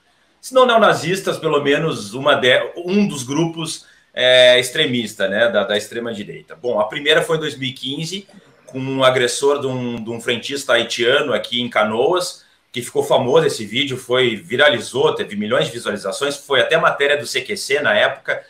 Se 0.41 0.53
não 0.53 0.65
neonazistas, 0.65 1.37
pelo 1.37 1.63
menos 1.63 2.13
uma 2.13 2.35
de, 2.35 2.71
um 2.77 3.07
dos 3.07 3.23
grupos 3.23 3.85
é, 4.13 4.59
extremista, 4.59 5.27
né, 5.27 5.49
da, 5.49 5.63
da 5.63 5.77
extrema-direita. 5.77 6.55
Bom, 6.55 6.79
a 6.79 6.85
primeira 6.85 7.21
foi 7.21 7.37
em 7.37 7.41
2015, 7.41 8.27
com 8.65 8.79
um 8.79 9.03
agressor 9.03 9.59
de 9.59 9.67
um, 9.67 10.01
de 10.01 10.09
um 10.09 10.21
frentista 10.21 10.73
haitiano 10.73 11.33
aqui 11.33 11.61
em 11.61 11.69
Canoas, 11.69 12.44
que 12.75 12.81
ficou 12.81 13.05
famoso 13.05 13.47
esse 13.47 13.65
vídeo, 13.65 13.95
foi 13.95 14.35
viralizou, 14.35 15.15
teve 15.15 15.37
milhões 15.37 15.67
de 15.67 15.71
visualizações, 15.71 16.35
foi 16.35 16.59
até 16.59 16.75
matéria 16.75 17.15
do 17.15 17.25
CQC 17.25 17.79
na 17.79 17.93
época, 17.93 18.43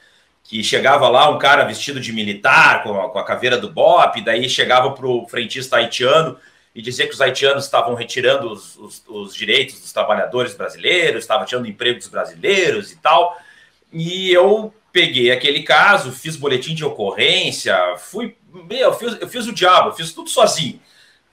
que 0.44 0.64
chegava 0.64 1.08
lá 1.08 1.30
um 1.30 1.38
cara 1.38 1.64
vestido 1.64 2.00
de 2.00 2.12
militar, 2.12 2.82
com 2.82 3.00
a, 3.00 3.08
com 3.12 3.20
a 3.20 3.24
caveira 3.24 3.56
do 3.56 3.70
BOP, 3.70 4.22
daí 4.22 4.50
chegava 4.50 4.90
para 4.90 5.06
o 5.06 5.28
frentista 5.28 5.78
haitiano 5.78 6.40
e 6.74 6.82
dizia 6.82 7.06
que 7.08 7.14
os 7.14 7.22
haitianos 7.22 7.66
estavam 7.66 7.94
retirando 7.94 8.52
os, 8.52 8.76
os, 8.78 9.04
os 9.08 9.36
direitos 9.36 9.80
dos 9.80 9.94
trabalhadores 9.94 10.56
brasileiros, 10.56 11.22
estavam 11.22 11.46
tirando 11.46 11.68
emprego 11.68 12.00
dos 12.00 12.08
brasileiros 12.08 12.92
e 12.92 12.98
tal. 12.98 13.40
E 13.94 14.34
eu 14.34 14.74
peguei 14.92 15.30
aquele 15.30 15.62
caso, 15.62 16.12
fiz 16.12 16.36
boletim 16.36 16.74
de 16.74 16.84
ocorrência, 16.84 17.78
fui. 18.00 18.36
Eu 18.72 18.94
fiz, 18.96 19.22
eu 19.22 19.28
fiz 19.28 19.46
o 19.46 19.54
diabo, 19.54 19.90
eu 19.90 19.94
fiz 19.94 20.12
tudo 20.14 20.32
sozinho. 20.32 20.80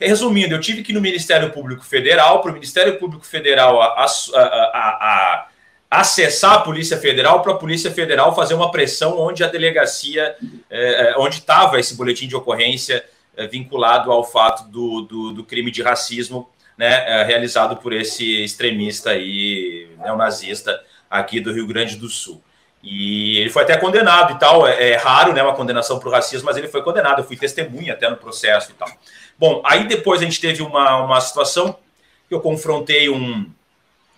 Resumindo, 0.07 0.55
eu 0.55 0.61
tive 0.61 0.83
que 0.83 0.93
ir 0.93 0.95
no 0.95 1.01
Ministério 1.01 1.51
Público 1.51 1.85
Federal, 1.85 2.41
para 2.41 2.51
o 2.51 2.55
Ministério 2.55 2.99
Público 2.99 3.25
Federal 3.25 3.81
a, 3.81 3.87
a, 3.87 4.39
a, 4.39 5.47
acessar 5.91 6.55
a 6.55 6.61
Polícia 6.61 6.97
Federal, 6.97 7.43
para 7.43 7.53
a 7.53 7.57
Polícia 7.57 7.91
Federal 7.91 8.35
fazer 8.35 8.55
uma 8.55 8.71
pressão 8.71 9.19
onde 9.19 9.45
a 9.45 9.49
delegacia, 9.49 10.37
é, 10.71 11.15
onde 11.19 11.37
estava 11.37 11.79
esse 11.79 11.95
boletim 11.97 12.27
de 12.27 12.37
ocorrência 12.37 13.05
é, 13.37 13.47
vinculado 13.47 14.11
ao 14.11 14.25
fato 14.25 14.69
do, 14.71 15.03
do, 15.03 15.33
do 15.33 15.45
crime 15.45 15.71
de 15.71 15.83
racismo 15.83 16.49
né, 16.77 17.05
é, 17.07 17.25
realizado 17.25 17.77
por 17.77 17.93
esse 17.93 18.43
extremista 18.43 19.11
aí, 19.11 19.89
neonazista 19.99 20.83
aqui 21.11 21.41
do 21.41 21.53
Rio 21.53 21.67
Grande 21.67 21.97
do 21.97 22.09
Sul. 22.09 22.43
E 22.83 23.39
ele 23.39 23.51
foi 23.51 23.63
até 23.63 23.77
condenado 23.77 24.35
e 24.35 24.39
tal. 24.39 24.67
É, 24.67 24.91
é 24.91 24.97
raro, 24.97 25.33
né, 25.33 25.43
uma 25.43 25.55
condenação 25.55 25.99
por 25.99 26.13
racismo, 26.13 26.47
mas 26.47 26.57
ele 26.57 26.69
foi 26.69 26.83
condenado. 26.83 27.21
Eu 27.21 27.25
fui 27.25 27.37
testemunha 27.37 27.93
até 27.93 28.11
no 28.11 28.17
processo 28.17 28.73
e 28.73 28.75
tal. 28.75 28.89
Bom, 29.39 29.63
aí 29.65 29.87
depois 29.87 30.21
a 30.21 30.25
gente 30.25 30.41
teve 30.41 30.63
uma, 30.63 31.05
uma 31.05 31.21
situação 31.21 31.79
que 32.29 32.35
eu 32.35 32.41
confrontei 32.41 33.09
um, 33.09 33.49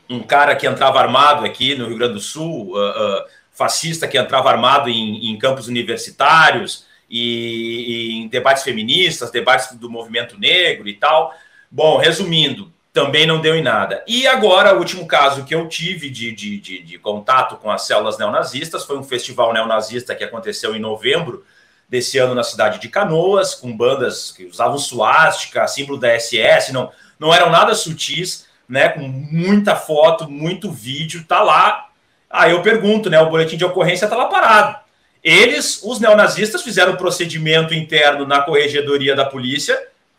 um 0.08 0.20
cara 0.20 0.56
que 0.56 0.66
entrava 0.66 1.00
armado 1.00 1.44
aqui 1.44 1.74
no 1.74 1.86
Rio 1.86 1.98
Grande 1.98 2.14
do 2.14 2.20
Sul, 2.20 2.74
uh, 2.74 2.78
uh, 2.78 3.24
fascista 3.52 4.08
que 4.08 4.18
entrava 4.18 4.50
armado 4.50 4.88
em, 4.88 5.30
em 5.30 5.38
campos 5.38 5.68
universitários 5.68 6.86
e, 7.08 7.20
e 7.20 8.12
em 8.16 8.28
debates 8.28 8.62
feministas, 8.62 9.30
debates 9.30 9.74
do 9.76 9.90
movimento 9.90 10.38
negro 10.38 10.88
e 10.88 10.94
tal. 10.94 11.34
Bom, 11.70 11.96
resumindo, 11.96 12.72
também 12.94 13.26
não 13.26 13.40
deu 13.40 13.56
em 13.56 13.62
nada. 13.62 14.04
E 14.06 14.24
agora, 14.24 14.72
o 14.72 14.78
último 14.78 15.04
caso 15.04 15.44
que 15.44 15.52
eu 15.52 15.68
tive 15.68 16.08
de, 16.08 16.30
de, 16.30 16.60
de, 16.60 16.80
de, 16.80 16.96
contato 16.96 17.56
com 17.56 17.68
as 17.68 17.82
células 17.82 18.16
neonazistas 18.16 18.84
foi 18.84 18.96
um 18.96 19.02
festival 19.02 19.52
neonazista 19.52 20.14
que 20.14 20.22
aconteceu 20.22 20.76
em 20.76 20.78
novembro 20.78 21.44
desse 21.88 22.18
ano 22.18 22.36
na 22.36 22.44
cidade 22.44 22.78
de 22.78 22.88
Canoas, 22.88 23.52
com 23.52 23.76
bandas 23.76 24.30
que 24.30 24.44
usavam 24.44 24.78
suástica, 24.78 25.66
símbolo 25.66 25.98
da 25.98 26.16
SS, 26.16 26.72
não, 26.72 26.92
não 27.18 27.34
eram 27.34 27.50
nada 27.50 27.74
sutis, 27.74 28.46
né? 28.68 28.90
Com 28.90 29.00
muita 29.00 29.74
foto, 29.74 30.30
muito 30.30 30.70
vídeo, 30.70 31.24
tá 31.26 31.42
lá. 31.42 31.88
Aí 32.30 32.52
eu 32.52 32.62
pergunto, 32.62 33.10
né? 33.10 33.20
O 33.20 33.28
boletim 33.28 33.56
de 33.56 33.64
ocorrência 33.64 34.06
tá 34.06 34.16
lá 34.16 34.26
parado. 34.26 34.78
Eles, 35.20 35.82
os 35.82 35.98
neonazistas, 35.98 36.62
fizeram 36.62 36.92
um 36.92 36.96
procedimento 36.96 37.74
interno 37.74 38.24
na 38.24 38.40
corregedoria 38.42 39.16
da 39.16 39.24
polícia 39.24 39.76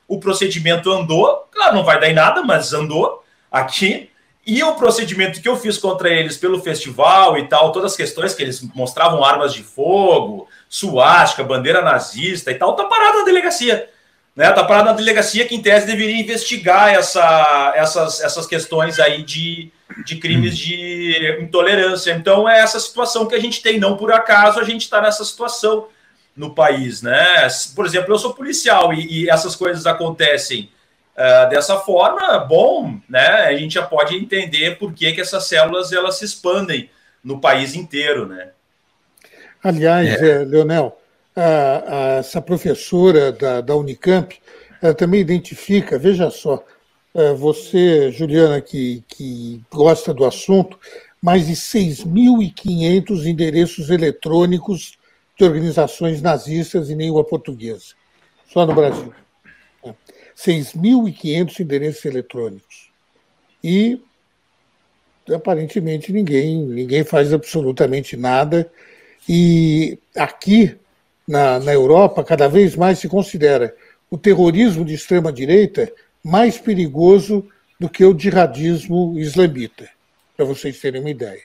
o 0.08 0.20
procedimento 0.20 0.92
andou, 0.92 1.48
claro, 1.52 1.76
não 1.76 1.84
vai 1.84 2.00
dar 2.00 2.10
em 2.10 2.14
nada, 2.14 2.44
mas 2.44 2.74
andou 2.74 3.24
aqui. 3.52 4.10
E 4.46 4.62
o 4.62 4.76
procedimento 4.76 5.42
que 5.42 5.50
eu 5.50 5.58
fiz 5.58 5.78
contra 5.78 6.10
eles 6.10 6.38
pelo 6.38 6.62
festival 6.62 7.38
e 7.38 7.48
tal, 7.48 7.72
todas 7.72 7.94
as 7.94 7.98
questões 7.98 8.36
que 8.36 8.44
eles 8.44 8.62
mostravam 8.76 9.24
armas 9.24 9.54
de 9.54 9.64
fogo, 9.64 10.48
suástica, 10.70 11.44
bandeira 11.44 11.82
nazista 11.82 12.52
e 12.52 12.56
tal, 12.56 12.76
tá 12.76 12.84
parado 12.84 13.20
na 13.20 13.26
delegacia. 13.26 13.90
Né? 14.36 14.52
Tá 14.52 14.64
parado 14.64 14.90
na 14.90 14.94
delegacia 14.94 15.48
que, 15.48 15.56
em 15.56 15.62
tese, 15.62 15.88
deveria 15.88 16.22
investigar 16.22 16.94
essa, 16.94 17.74
essas, 17.76 18.22
essas 18.22 18.46
questões 18.46 19.00
aí 19.00 19.24
de, 19.24 19.72
de 20.06 20.18
crimes 20.18 20.56
de 20.56 21.40
intolerância. 21.42 22.12
Então, 22.12 22.48
é 22.48 22.60
essa 22.60 22.80
situação 22.80 23.26
que 23.26 23.34
a 23.34 23.40
gente 23.40 23.64
tem. 23.64 23.80
Não 23.80 23.98
por 23.98 24.12
acaso 24.12 24.60
a 24.60 24.64
gente 24.64 24.82
está 24.82 25.02
nessa 25.02 25.26
situação 25.26 25.88
no 26.36 26.54
país, 26.54 27.02
né? 27.02 27.48
Por 27.76 27.86
exemplo, 27.86 28.14
eu 28.14 28.20
sou 28.20 28.34
policial 28.34 28.94
e, 28.94 29.24
e 29.24 29.30
essas 29.30 29.56
coisas 29.56 29.86
acontecem 29.86 30.70
uh, 31.16 31.50
dessa 31.50 31.78
forma, 31.78 32.40
bom, 32.40 33.00
né? 33.08 33.28
A 33.46 33.56
gente 33.56 33.76
já 33.76 33.84
pode 33.84 34.16
entender 34.16 34.78
por 34.78 34.94
que, 34.94 35.14
que 35.14 35.22
essas 35.22 35.46
células 35.46 35.94
elas 35.94 36.18
se 36.18 36.26
expandem 36.26 36.90
no 37.24 37.40
país 37.40 37.74
inteiro, 37.74 38.28
né? 38.28 38.50
Aliás, 39.64 40.22
é. 40.22 40.42
Eh, 40.42 40.46
Leonel, 40.46 41.00
a, 41.36 41.42
a, 41.88 42.08
essa 42.20 42.42
professora 42.42 43.32
da, 43.32 43.62
da 43.62 43.76
Unicamp 43.76 44.40
ela 44.82 44.94
também 44.94 45.20
identifica, 45.20 45.98
veja 45.98 46.30
só, 46.30 46.64
eh, 47.16 47.34
você, 47.34 48.12
Juliana, 48.12 48.62
que, 48.62 49.04
que 49.08 49.64
gosta 49.72 50.14
do 50.14 50.26
assunto, 50.26 50.78
mais 51.20 51.48
de 51.48 51.54
6.500 51.54 53.26
endereços 53.26 53.90
eletrônicos 53.90 54.98
de 55.38 55.44
organizações 55.44 56.22
nazistas 56.22 56.90
em 56.90 56.96
língua 56.96 57.24
portuguesa, 57.24 57.94
só 58.52 58.66
no 58.66 58.74
Brasil. 58.74 59.14
6.500 60.36 61.60
endereços 61.60 62.06
eletrônicos. 62.06 62.90
E 63.64 64.02
aparentemente 65.34 66.12
ninguém, 66.12 66.58
ninguém 66.64 67.04
faz 67.04 67.34
absolutamente 67.34 68.16
nada. 68.16 68.70
E 69.28 69.98
aqui 70.16 70.78
na, 71.28 71.60
na 71.60 71.74
Europa, 71.74 72.24
cada 72.24 72.48
vez 72.48 72.76
mais 72.76 73.00
se 73.00 73.08
considera 73.08 73.76
o 74.10 74.18
terrorismo 74.18 74.86
de 74.86 74.94
extrema-direita 74.94 75.92
mais 76.24 76.58
perigoso 76.58 77.48
do 77.80 77.90
que 77.90 78.06
o 78.06 78.18
jihadismo 78.18 79.18
islamita, 79.18 79.90
para 80.36 80.46
vocês 80.46 80.80
terem 80.80 81.02
uma 81.02 81.10
ideia. 81.10 81.42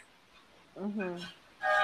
Uhum. 0.76 1.16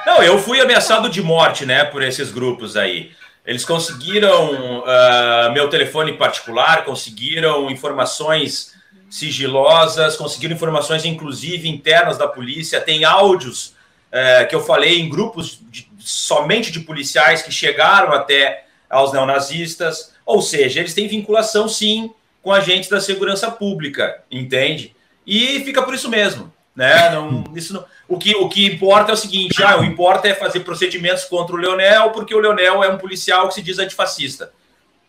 Não, 0.06 0.22
eu 0.22 0.38
fui 0.38 0.60
ameaçado 0.60 1.10
de 1.10 1.20
morte, 1.20 1.66
né, 1.66 1.84
por 1.84 2.00
esses 2.00 2.30
grupos 2.30 2.76
aí. 2.76 3.10
Eles 3.44 3.64
conseguiram 3.64 4.80
uh, 4.80 5.52
meu 5.52 5.68
telefone 5.68 6.12
particular, 6.12 6.84
conseguiram 6.84 7.68
informações 7.68 8.72
sigilosas, 9.10 10.14
conseguiram 10.14 10.54
informações, 10.54 11.04
inclusive, 11.04 11.68
internas 11.68 12.16
da 12.16 12.28
polícia. 12.28 12.80
Tem 12.80 13.04
áudios 13.04 13.75
uh, 14.12 14.46
que 14.48 14.54
eu 14.54 14.62
falei 14.62 15.00
em 15.00 15.08
grupos 15.08 15.58
de, 15.68 15.90
somente 15.98 16.70
de 16.70 16.78
policiais 16.80 17.42
que 17.42 17.50
chegaram 17.50 18.12
até 18.12 18.64
aos 18.88 19.12
neonazistas. 19.12 20.14
Ou 20.25 20.40
seja, 20.40 20.78
eles 20.78 20.94
têm 20.94 21.08
vinculação, 21.08 21.68
sim, 21.68 22.12
com 22.40 22.52
agentes 22.52 22.88
da 22.88 23.00
segurança 23.00 23.50
pública, 23.50 24.22
entende? 24.30 24.94
E 25.26 25.64
fica 25.64 25.82
por 25.82 25.94
isso 25.94 26.08
mesmo. 26.08 26.52
Né? 26.76 27.09
Não, 27.09 27.42
isso 27.54 27.73
não, 27.73 27.85
o, 28.06 28.18
que, 28.18 28.37
o 28.37 28.50
que 28.50 28.66
importa 28.66 29.11
é 29.11 29.14
o 29.14 29.16
seguinte: 29.16 29.62
ah, 29.62 29.80
o 29.80 29.85
importa 29.85 30.28
é 30.28 30.35
fazer 30.35 30.61
procedimentos 30.61 31.25
contra 31.25 31.56
o 31.56 31.59
Leonel, 31.59 32.11
porque 32.11 32.35
o 32.35 32.38
Leonel 32.38 32.85
é 32.85 32.88
um 32.90 32.99
policial 32.99 33.49
que 33.49 33.54
se 33.54 33.62
diz 33.62 33.78
antifascista. 33.78 34.52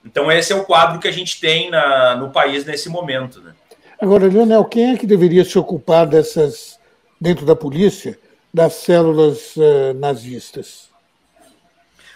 Então, 0.05 0.31
esse 0.31 0.53
é 0.53 0.55
o 0.55 0.63
quadro 0.63 0.99
que 0.99 1.07
a 1.07 1.11
gente 1.11 1.41
tem 1.41 1.69
na, 1.69 2.15
no 2.15 2.29
país 2.29 2.63
nesse 2.63 2.87
momento. 2.87 3.41
Né? 3.41 3.51
Agora, 3.99 4.27
Leonel, 4.27 4.63
quem 4.63 4.93
é 4.93 4.97
que 4.97 5.05
deveria 5.05 5.43
se 5.43 5.59
ocupar 5.59 6.07
dessas, 6.07 6.79
dentro 7.19 7.45
da 7.45 7.55
polícia, 7.55 8.17
das 8.53 8.75
células 8.75 9.57
uh, 9.57 9.93
nazistas? 9.95 10.87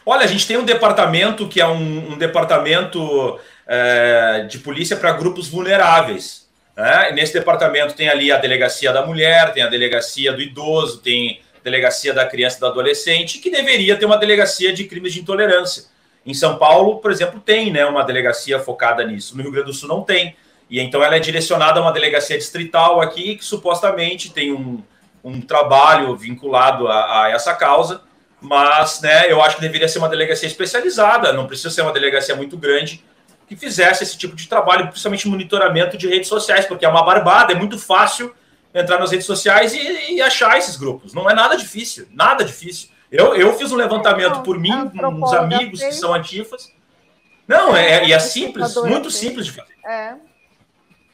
Olha, 0.06 0.24
a 0.24 0.28
gente 0.28 0.48
tem 0.48 0.58
um 0.58 0.64
departamento 0.64 1.48
que 1.50 1.60
é 1.60 1.68
um, 1.68 2.14
um 2.14 2.18
departamento 2.18 3.00
uh, 3.02 3.40
é, 3.68 4.46
de 4.50 4.60
polícia 4.60 4.96
para 4.96 5.12
grupos 5.12 5.50
vulneráveis. 5.50 6.41
Né? 6.76 7.12
nesse 7.12 7.34
departamento 7.34 7.94
tem 7.94 8.10
ali 8.10 8.32
a 8.32 8.38
delegacia 8.38 8.94
da 8.94 9.06
mulher, 9.06 9.54
tem 9.54 9.62
a 9.62 9.68
delegacia 9.68 10.32
do 10.32 10.42
idoso, 10.42 11.00
tem 11.02 11.42
delegacia 11.64 12.14
da 12.14 12.26
criança 12.26 12.58
e 12.58 12.60
do 12.62 12.66
adolescente, 12.68 13.40
que 13.40 13.50
deveria 13.50 13.96
ter 13.96 14.06
uma 14.06 14.18
delegacia 14.18 14.74
de 14.74 14.86
crimes 14.86 15.14
de 15.14 15.20
intolerância. 15.20 15.86
Em 16.26 16.34
São 16.34 16.58
Paulo, 16.58 17.00
por 17.00 17.12
exemplo, 17.12 17.40
tem 17.40 17.72
né, 17.72 17.86
uma 17.86 18.04
delegacia 18.04 18.60
focada 18.60 19.04
nisso. 19.04 19.36
No 19.36 19.44
Rio 19.44 19.52
Grande 19.52 19.68
do 19.68 19.74
Sul 19.74 19.90
não 19.90 20.02
tem. 20.02 20.36
E 20.70 20.80
então 20.80 21.04
ela 21.04 21.16
é 21.16 21.20
direcionada 21.20 21.80
a 21.80 21.84
uma 21.84 21.92
delegacia 21.92 22.38
distrital 22.38 23.02
aqui, 23.02 23.36
que 23.36 23.44
supostamente 23.44 24.32
tem 24.32 24.54
um, 24.54 24.82
um 25.24 25.42
trabalho 25.42 26.16
vinculado 26.16 26.88
a, 26.88 27.26
a 27.26 27.30
essa 27.30 27.54
causa, 27.54 28.02
mas 28.40 29.02
né, 29.02 29.32
eu 29.32 29.42
acho 29.42 29.58
que 29.58 29.62
deveria 29.62 29.88
ser 29.88 30.00
uma 30.00 30.10
delegacia 30.10 30.48
especializada, 30.48 31.34
não 31.34 31.46
precisa 31.46 31.70
ser 31.70 31.82
uma 31.82 31.92
delegacia 31.92 32.36
muito 32.36 32.58
grande, 32.58 33.04
que 33.52 33.56
fizesse 33.58 34.02
esse 34.02 34.18
tipo 34.18 34.34
de 34.34 34.48
trabalho, 34.48 34.88
principalmente 34.88 35.28
monitoramento 35.28 35.98
de 35.98 36.08
redes 36.08 36.30
sociais, 36.30 36.66
porque 36.66 36.86
é 36.86 36.88
uma 36.88 37.04
barbada, 37.04 37.52
é 37.52 37.56
muito 37.56 37.78
fácil 37.78 38.34
entrar 38.74 38.98
nas 38.98 39.12
redes 39.12 39.26
sociais 39.26 39.74
e, 39.74 40.14
e 40.14 40.22
achar 40.22 40.58
esses 40.58 40.78
grupos. 40.78 41.14
Não 41.14 41.30
é 41.30 41.34
nada 41.34 41.58
difícil, 41.58 42.08
nada 42.14 42.46
difícil. 42.46 42.88
Eu, 43.12 43.36
eu 43.36 43.54
fiz 43.58 43.70
um 43.74 43.76
levantamento 43.76 44.40
por 44.40 44.58
mim, 44.58 44.90
com 44.98 45.06
uns 45.06 45.34
amigos 45.34 45.84
que 45.84 45.92
são 45.92 46.14
antifas. 46.14 46.72
Não, 47.46 47.76
é, 47.76 48.06
é, 48.06 48.12
é 48.12 48.20
simples, 48.20 48.74
muito 48.86 49.12
simples 49.12 49.48
de 49.48 49.52
fazer. 49.52 49.74
É. 49.86 50.14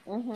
Uhum. 0.06 0.36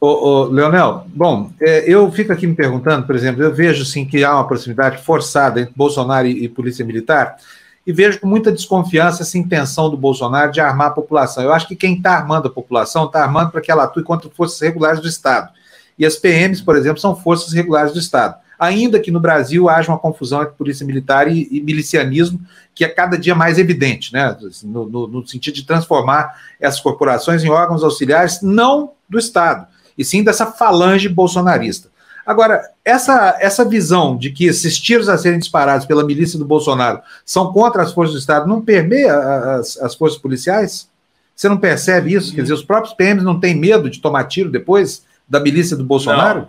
Ô, 0.00 0.06
ô, 0.06 0.44
Leonel, 0.44 1.04
bom, 1.08 1.50
é, 1.60 1.82
eu 1.90 2.12
fico 2.12 2.32
aqui 2.32 2.46
me 2.46 2.54
perguntando, 2.54 3.04
por 3.04 3.16
exemplo, 3.16 3.42
eu 3.42 3.52
vejo 3.52 3.84
sim 3.84 4.04
que 4.04 4.22
há 4.22 4.34
uma 4.34 4.46
proximidade 4.46 5.02
forçada 5.02 5.60
entre 5.60 5.74
Bolsonaro 5.74 6.28
e, 6.28 6.44
e 6.44 6.48
Polícia 6.48 6.84
Militar, 6.84 7.38
e 7.86 7.92
vejo 7.92 8.18
com 8.20 8.26
muita 8.26 8.50
desconfiança 8.50 9.22
essa 9.22 9.36
intenção 9.36 9.90
do 9.90 9.96
Bolsonaro 9.96 10.50
de 10.50 10.60
armar 10.60 10.88
a 10.88 10.92
população. 10.92 11.42
Eu 11.44 11.52
acho 11.52 11.68
que 11.68 11.76
quem 11.76 11.96
está 11.96 12.12
armando 12.16 12.48
a 12.48 12.50
população 12.50 13.04
está 13.06 13.22
armando 13.22 13.50
para 13.50 13.60
que 13.60 13.70
ela 13.70 13.84
atue 13.84 14.02
contra 14.02 14.30
forças 14.30 14.60
regulares 14.60 15.00
do 15.00 15.08
Estado. 15.08 15.50
E 15.98 16.06
as 16.06 16.16
PMs, 16.16 16.62
por 16.62 16.76
exemplo, 16.76 16.98
são 16.98 17.14
forças 17.14 17.52
regulares 17.52 17.92
do 17.92 17.98
Estado. 17.98 18.36
Ainda 18.58 18.98
que 18.98 19.10
no 19.10 19.20
Brasil 19.20 19.68
haja 19.68 19.90
uma 19.90 19.98
confusão 19.98 20.42
entre 20.42 20.54
polícia 20.54 20.86
militar 20.86 21.28
e, 21.28 21.48
e 21.50 21.60
milicianismo, 21.60 22.40
que 22.74 22.84
é 22.84 22.88
cada 22.88 23.18
dia 23.18 23.34
mais 23.34 23.58
evidente, 23.58 24.12
né? 24.12 24.36
No, 24.62 24.86
no, 24.88 25.06
no 25.06 25.26
sentido 25.26 25.54
de 25.54 25.66
transformar 25.66 26.34
essas 26.58 26.80
corporações 26.80 27.44
em 27.44 27.50
órgãos 27.50 27.84
auxiliares, 27.84 28.40
não 28.42 28.92
do 29.08 29.18
Estado, 29.18 29.66
e 29.98 30.04
sim 30.04 30.24
dessa 30.24 30.46
falange 30.46 31.08
bolsonarista. 31.08 31.88
Agora, 32.26 32.70
essa, 32.84 33.36
essa 33.40 33.64
visão 33.64 34.16
de 34.16 34.30
que 34.30 34.46
esses 34.46 34.78
tiros 34.78 35.08
a 35.08 35.18
serem 35.18 35.38
disparados 35.38 35.86
pela 35.86 36.04
milícia 36.04 36.38
do 36.38 36.44
Bolsonaro 36.44 37.02
são 37.24 37.52
contra 37.52 37.82
as 37.82 37.92
forças 37.92 38.14
do 38.14 38.18
Estado 38.18 38.48
não 38.48 38.62
permeia 38.62 39.14
as, 39.14 39.76
as 39.76 39.94
forças 39.94 40.18
policiais? 40.18 40.88
Você 41.36 41.48
não 41.48 41.58
percebe 41.58 42.14
isso? 42.14 42.34
Quer 42.34 42.42
dizer, 42.42 42.54
os 42.54 42.64
próprios 42.64 42.94
PMs 42.94 43.24
não 43.24 43.38
têm 43.38 43.54
medo 43.54 43.90
de 43.90 44.00
tomar 44.00 44.24
tiro 44.24 44.50
depois 44.50 45.04
da 45.28 45.40
milícia 45.40 45.76
do 45.76 45.84
Bolsonaro? 45.84 46.48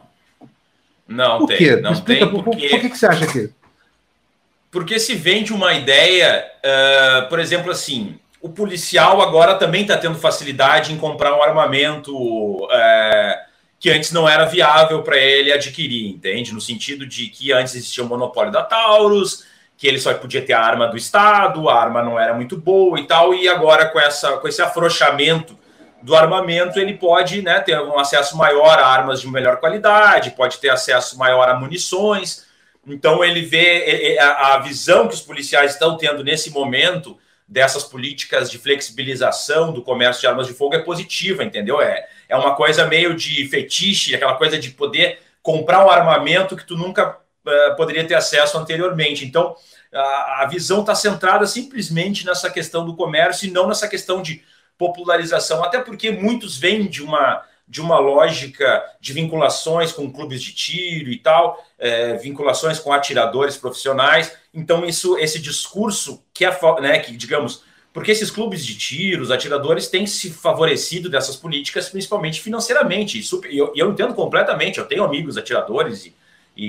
Não, 1.08 1.40
não 1.40 1.40
por 1.40 1.50
quê? 1.50 1.76
Não 1.76 1.92
explica, 1.92 2.26
tem, 2.26 2.44
porque... 2.44 2.68
por, 2.68 2.70
por, 2.70 2.80
que, 2.82 2.90
que 2.90 2.98
você 2.98 3.06
acha 3.08 3.28
que... 3.28 3.50
Porque 4.72 5.00
se 5.00 5.16
vende 5.16 5.54
uma 5.54 5.74
ideia, 5.74 6.46
uh, 6.60 7.30
por 7.30 7.40
exemplo, 7.40 7.72
assim, 7.72 8.20
o 8.46 8.50
policial 8.50 9.22
agora 9.22 9.56
também 9.56 9.82
está 9.82 9.98
tendo 9.98 10.20
facilidade 10.20 10.94
em 10.94 10.98
comprar 10.98 11.36
um 11.36 11.42
armamento 11.42 12.68
é, 12.72 13.45
que 13.86 13.92
antes 13.92 14.12
não 14.12 14.28
era 14.28 14.46
viável 14.46 15.04
para 15.04 15.16
ele 15.16 15.54
adquirir, 15.54 16.08
entende? 16.08 16.52
No 16.52 16.60
sentido 16.60 17.06
de 17.06 17.28
que 17.28 17.54
antes 17.54 17.76
existia 17.76 18.04
o 18.04 18.08
monopólio 18.08 18.52
da 18.52 18.64
Taurus, 18.64 19.46
que 19.78 19.86
ele 19.86 20.00
só 20.00 20.12
podia 20.16 20.42
ter 20.42 20.54
a 20.54 20.60
arma 20.60 20.88
do 20.88 20.98
Estado, 20.98 21.70
a 21.70 21.80
arma 21.80 22.02
não 22.02 22.20
era 22.20 22.34
muito 22.34 22.58
boa 22.58 23.00
e 23.00 23.06
tal, 23.06 23.32
e 23.36 23.48
agora 23.48 23.86
com, 23.86 24.00
essa, 24.00 24.38
com 24.38 24.48
esse 24.48 24.60
afrouxamento 24.60 25.56
do 26.02 26.16
armamento, 26.16 26.80
ele 26.80 26.96
pode 26.96 27.44
né, 27.44 27.60
ter 27.60 27.80
um 27.80 28.00
acesso 28.00 28.36
maior 28.36 28.80
a 28.80 28.88
armas 28.88 29.22
de 29.22 29.28
melhor 29.28 29.58
qualidade, 29.58 30.32
pode 30.32 30.58
ter 30.58 30.70
acesso 30.70 31.16
maior 31.16 31.48
a 31.48 31.54
munições. 31.54 32.48
Então 32.88 33.24
ele 33.24 33.44
vê 33.44 34.18
a 34.20 34.58
visão 34.58 35.08
que 35.08 35.14
os 35.14 35.22
policiais 35.22 35.74
estão 35.74 35.96
tendo 35.96 36.24
nesse 36.24 36.50
momento 36.50 37.20
dessas 37.48 37.84
políticas 37.84 38.50
de 38.50 38.58
flexibilização 38.58 39.72
do 39.72 39.84
comércio 39.84 40.22
de 40.22 40.26
armas 40.26 40.48
de 40.48 40.54
fogo 40.54 40.74
é 40.74 40.80
positiva, 40.80 41.44
entendeu? 41.44 41.80
É, 41.80 42.08
é 42.28 42.36
uma 42.36 42.56
coisa 42.56 42.86
meio 42.86 43.16
de 43.16 43.48
fetiche, 43.48 44.16
aquela 44.16 44.36
coisa 44.36 44.58
de 44.58 44.72
poder 44.72 45.20
comprar 45.42 45.86
um 45.86 45.90
armamento 45.90 46.56
que 46.56 46.66
tu 46.66 46.76
nunca 46.76 47.18
uh, 47.46 47.76
poderia 47.76 48.06
ter 48.08 48.16
acesso 48.16 48.58
anteriormente. 48.58 49.26
Então, 49.26 49.56
a, 49.94 50.44
a 50.44 50.48
visão 50.48 50.82
está 50.82 50.96
centrada 50.96 51.46
simplesmente 51.46 52.26
nessa 52.26 52.50
questão 52.50 52.86
do 52.86 52.96
comércio 52.96 53.48
e 53.48 53.52
não 53.52 53.68
nessa 53.68 53.88
questão 53.88 54.22
de 54.22 54.44
popularização, 54.78 55.64
até 55.64 55.80
porque 55.80 56.12
muitos 56.12 56.58
vêm 56.58 56.88
de 56.88 57.02
uma 57.04 57.44
de 57.68 57.82
uma 57.82 57.98
lógica 57.98 58.84
de 59.02 59.12
vinculações 59.12 59.92
com 59.92 60.12
clubes 60.12 60.42
de 60.42 60.54
tiro 60.54 61.10
e 61.10 61.18
tal, 61.18 61.64
é, 61.80 62.14
vinculações 62.14 62.78
com 62.78 62.94
atiradores 62.94 63.58
profissionais. 63.58 64.32
Então, 64.54 64.86
isso, 64.86 65.18
esse 65.18 65.40
discurso 65.40 66.24
que 66.32 66.46
é, 66.46 66.60
né, 66.80 67.00
que 67.00 67.18
digamos, 67.18 67.64
porque 67.96 68.12
esses 68.12 68.30
clubes 68.30 68.66
de 68.66 68.78
tiro, 68.78 69.24
os 69.24 69.32
atiradores 69.32 69.88
têm 69.88 70.06
se 70.06 70.30
favorecido 70.30 71.10
dessas 71.10 71.38
políticas, 71.38 71.88
principalmente 71.88 72.42
financeiramente. 72.42 73.18
E 73.18 73.58
eu, 73.58 73.72
eu 73.74 73.90
entendo 73.90 74.14
completamente. 74.14 74.80
Eu 74.80 74.86
tenho 74.86 75.02
amigos 75.02 75.38
atiradores 75.38 76.06
e, 76.06 76.14
e, 76.58 76.66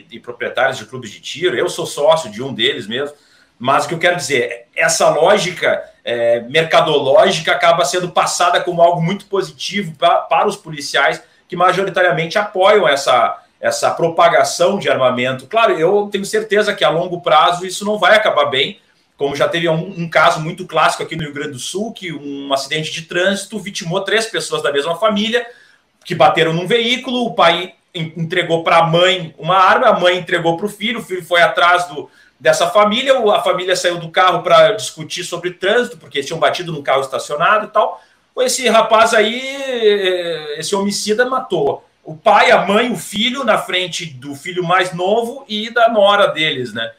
e, 0.00 0.06
e 0.10 0.18
proprietários 0.18 0.76
de 0.76 0.84
clubes 0.86 1.12
de 1.12 1.20
tiro. 1.20 1.56
Eu 1.56 1.68
sou 1.68 1.86
sócio 1.86 2.28
de 2.28 2.42
um 2.42 2.52
deles 2.52 2.88
mesmo. 2.88 3.16
Mas 3.56 3.84
o 3.84 3.88
que 3.88 3.94
eu 3.94 4.00
quero 4.00 4.16
dizer, 4.16 4.66
essa 4.74 5.08
lógica 5.10 5.80
é, 6.04 6.40
mercadológica 6.40 7.52
acaba 7.52 7.84
sendo 7.84 8.10
passada 8.10 8.60
como 8.60 8.82
algo 8.82 9.00
muito 9.00 9.26
positivo 9.26 9.94
pra, 9.96 10.16
para 10.22 10.48
os 10.48 10.56
policiais 10.56 11.22
que 11.46 11.54
majoritariamente 11.54 12.36
apoiam 12.36 12.88
essa, 12.88 13.40
essa 13.60 13.92
propagação 13.92 14.76
de 14.76 14.90
armamento. 14.90 15.46
Claro, 15.46 15.78
eu 15.78 16.08
tenho 16.10 16.24
certeza 16.24 16.74
que 16.74 16.82
a 16.82 16.90
longo 16.90 17.20
prazo 17.20 17.64
isso 17.64 17.84
não 17.84 17.96
vai 17.96 18.16
acabar 18.16 18.46
bem, 18.46 18.80
como 19.16 19.36
já 19.36 19.48
teve 19.48 19.68
um, 19.68 20.02
um, 20.02 20.08
caso 20.08 20.40
muito 20.40 20.66
clássico 20.66 21.02
aqui 21.02 21.14
no 21.14 21.22
Rio 21.22 21.32
Grande 21.32 21.52
do 21.52 21.58
Sul, 21.58 21.92
que 21.92 22.12
um 22.12 22.52
acidente 22.52 22.90
de 22.90 23.02
trânsito 23.02 23.58
vitimou 23.58 24.00
três 24.00 24.26
pessoas 24.26 24.62
da 24.62 24.72
mesma 24.72 24.96
família 24.96 25.46
que 26.04 26.14
bateram 26.14 26.52
num 26.52 26.66
veículo, 26.66 27.24
o 27.24 27.34
pai 27.34 27.74
entregou 27.94 28.62
para 28.62 28.78
a 28.78 28.86
mãe 28.86 29.34
uma 29.38 29.56
arma, 29.56 29.88
a 29.88 29.98
mãe 29.98 30.18
entregou 30.18 30.56
para 30.56 30.66
o 30.66 30.68
filho, 30.68 31.00
o 31.00 31.02
filho 31.02 31.24
foi 31.24 31.40
atrás 31.40 31.86
do, 31.86 32.10
dessa 32.38 32.68
família. 32.68 33.16
A 33.30 33.40
família 33.40 33.74
saiu 33.74 33.98
do 33.98 34.10
carro 34.10 34.42
para 34.42 34.72
discutir 34.72 35.24
sobre 35.24 35.52
trânsito, 35.52 35.96
porque 35.96 36.18
eles 36.18 36.26
tinham 36.26 36.40
batido 36.40 36.72
no 36.72 36.82
carro 36.82 37.00
estacionado 37.00 37.66
e 37.66 37.68
tal. 37.70 38.02
Esse 38.38 38.68
rapaz 38.68 39.14
aí, 39.14 39.40
eh, 39.40 40.56
esse 40.58 40.74
homicida, 40.74 41.24
matou 41.24 41.84
o 42.02 42.14
pai, 42.14 42.50
a 42.50 42.66
mãe, 42.66 42.92
o 42.92 42.96
filho 42.96 43.44
na 43.44 43.56
frente 43.56 44.04
do 44.04 44.34
filho 44.34 44.62
mais 44.62 44.92
novo 44.92 45.44
e 45.48 45.70
da 45.70 45.88
nora 45.88 46.26
deles, 46.26 46.74
né? 46.74 46.92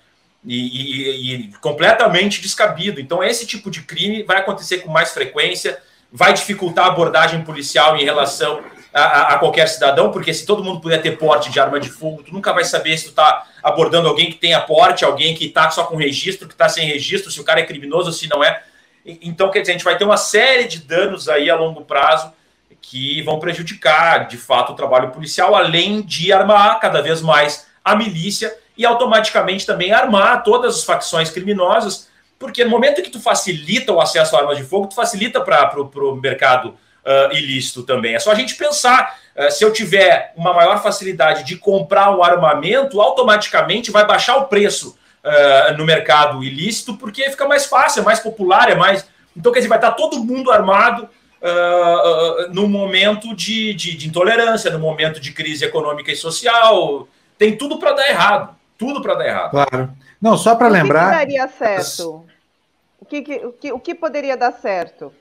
E, 0.45 0.55
e, 0.55 1.33
e, 1.33 1.47
completamente 1.59 2.39
descabido. 2.39 3.01
Então, 3.01 3.23
esse 3.23 3.47
tipo 3.47 3.71
de 3.71 3.81
crime 3.81 4.21
vai 4.21 4.37
acontecer 4.37 4.77
com 4.79 4.91
mais 4.91 5.11
frequência, 5.11 5.81
vai 6.11 6.33
dificultar 6.33 6.85
a 6.85 6.89
abordagem 6.89 7.41
policial 7.41 7.97
em 7.97 8.03
relação 8.03 8.63
a, 8.95 9.33
a, 9.33 9.39
qualquer 9.39 9.67
cidadão, 9.67 10.09
porque 10.09 10.33
se 10.33 10.45
todo 10.45 10.63
mundo 10.63 10.79
puder 10.79 11.01
ter 11.01 11.17
porte 11.17 11.51
de 11.51 11.59
arma 11.59 11.79
de 11.81 11.89
fogo, 11.89 12.23
tu 12.23 12.33
nunca 12.33 12.53
vai 12.53 12.63
saber 12.63 12.97
se 12.97 13.05
tu 13.05 13.09
está 13.09 13.45
abordando 13.61 14.07
alguém 14.07 14.31
que 14.31 14.37
tenha 14.37 14.61
porte, 14.61 15.03
alguém 15.03 15.35
que 15.35 15.45
está 15.47 15.69
só 15.69 15.83
com 15.83 15.97
registro, 15.97 16.47
que 16.47 16.53
está 16.53 16.69
sem 16.69 16.87
registro, 16.87 17.29
se 17.29 17.41
o 17.41 17.43
cara 17.43 17.59
é 17.59 17.65
criminoso, 17.65 18.13
se 18.13 18.29
não 18.29 18.41
é. 18.41 18.63
Então, 19.05 19.51
quer 19.51 19.59
dizer, 19.59 19.73
a 19.73 19.75
gente 19.75 19.83
vai 19.83 19.97
ter 19.97 20.05
uma 20.05 20.15
série 20.15 20.65
de 20.65 20.79
danos 20.79 21.27
aí 21.27 21.49
a 21.49 21.55
longo 21.55 21.81
prazo 21.81 22.31
que 22.81 23.21
vão 23.23 23.37
prejudicar, 23.37 24.27
de 24.27 24.37
fato, 24.37 24.71
o 24.71 24.75
trabalho 24.75 25.11
policial, 25.11 25.55
além 25.55 26.01
de 26.01 26.31
armar 26.31 26.79
cada 26.79 27.01
vez 27.01 27.21
mais 27.21 27.67
a 27.83 27.95
milícia 27.95 28.55
e 28.77 28.85
automaticamente 28.85 29.65
também 29.65 29.91
armar 29.91 30.43
todas 30.43 30.77
as 30.77 30.83
facções 30.83 31.29
criminosas, 31.29 32.09
porque 32.37 32.63
no 32.63 32.69
momento 32.69 33.01
que 33.01 33.09
tu 33.09 33.19
facilita 33.19 33.93
o 33.93 34.01
acesso 34.01 34.35
a 34.35 34.39
armas 34.39 34.57
de 34.57 34.63
fogo, 34.63 34.87
tu 34.87 34.95
facilita 34.95 35.39
para 35.41 35.79
o 35.79 36.15
mercado 36.15 36.69
uh, 37.05 37.33
ilícito 37.33 37.83
também. 37.83 38.15
É 38.15 38.19
só 38.19 38.31
a 38.31 38.35
gente 38.35 38.55
pensar. 38.55 39.17
Uh, 39.35 39.51
se 39.51 39.63
eu 39.63 39.71
tiver 39.71 40.33
uma 40.35 40.53
maior 40.53 40.81
facilidade 40.81 41.43
de 41.43 41.55
comprar 41.55 42.15
um 42.15 42.23
armamento, 42.23 42.99
automaticamente 42.99 43.91
vai 43.91 44.05
baixar 44.05 44.37
o 44.37 44.45
preço 44.45 44.97
uh, 45.23 45.77
no 45.77 45.85
mercado 45.85 46.43
ilícito, 46.43 46.95
porque 46.97 47.29
fica 47.29 47.47
mais 47.47 47.65
fácil, 47.65 48.01
é 48.01 48.05
mais 48.05 48.19
popular, 48.19 48.69
é 48.69 48.75
mais. 48.75 49.07
Então, 49.35 49.51
quer 49.51 49.59
dizer, 49.59 49.69
vai 49.69 49.77
estar 49.77 49.91
todo 49.91 50.23
mundo 50.23 50.51
armado 50.51 51.03
uh, 51.41 52.53
no 52.53 52.67
momento 52.67 53.35
de, 53.35 53.73
de, 53.73 53.95
de, 53.95 54.07
intolerância, 54.07 54.71
no 54.71 54.79
momento 54.79 55.19
de 55.19 55.31
crise 55.31 55.65
econômica 55.65 56.11
e 56.11 56.15
social. 56.15 57.07
Tem 57.37 57.55
tudo 57.55 57.77
para 57.77 57.93
dar 57.93 58.09
errado. 58.09 58.55
Tudo 58.77 59.01
para 59.01 59.15
dar 59.15 59.27
errado. 59.27 59.51
Claro. 59.51 59.89
Não, 60.21 60.37
só 60.37 60.55
para 60.55 60.67
lembrar. 60.67 61.07
O 61.07 61.09
que, 61.11 61.17
daria 61.17 61.47
certo? 61.47 62.25
O 62.99 63.05
que, 63.05 63.19
o, 63.45 63.51
que, 63.53 63.71
o 63.73 63.79
que 63.79 63.95
poderia 63.95 64.35
dar 64.35 64.51
certo? 64.51 65.13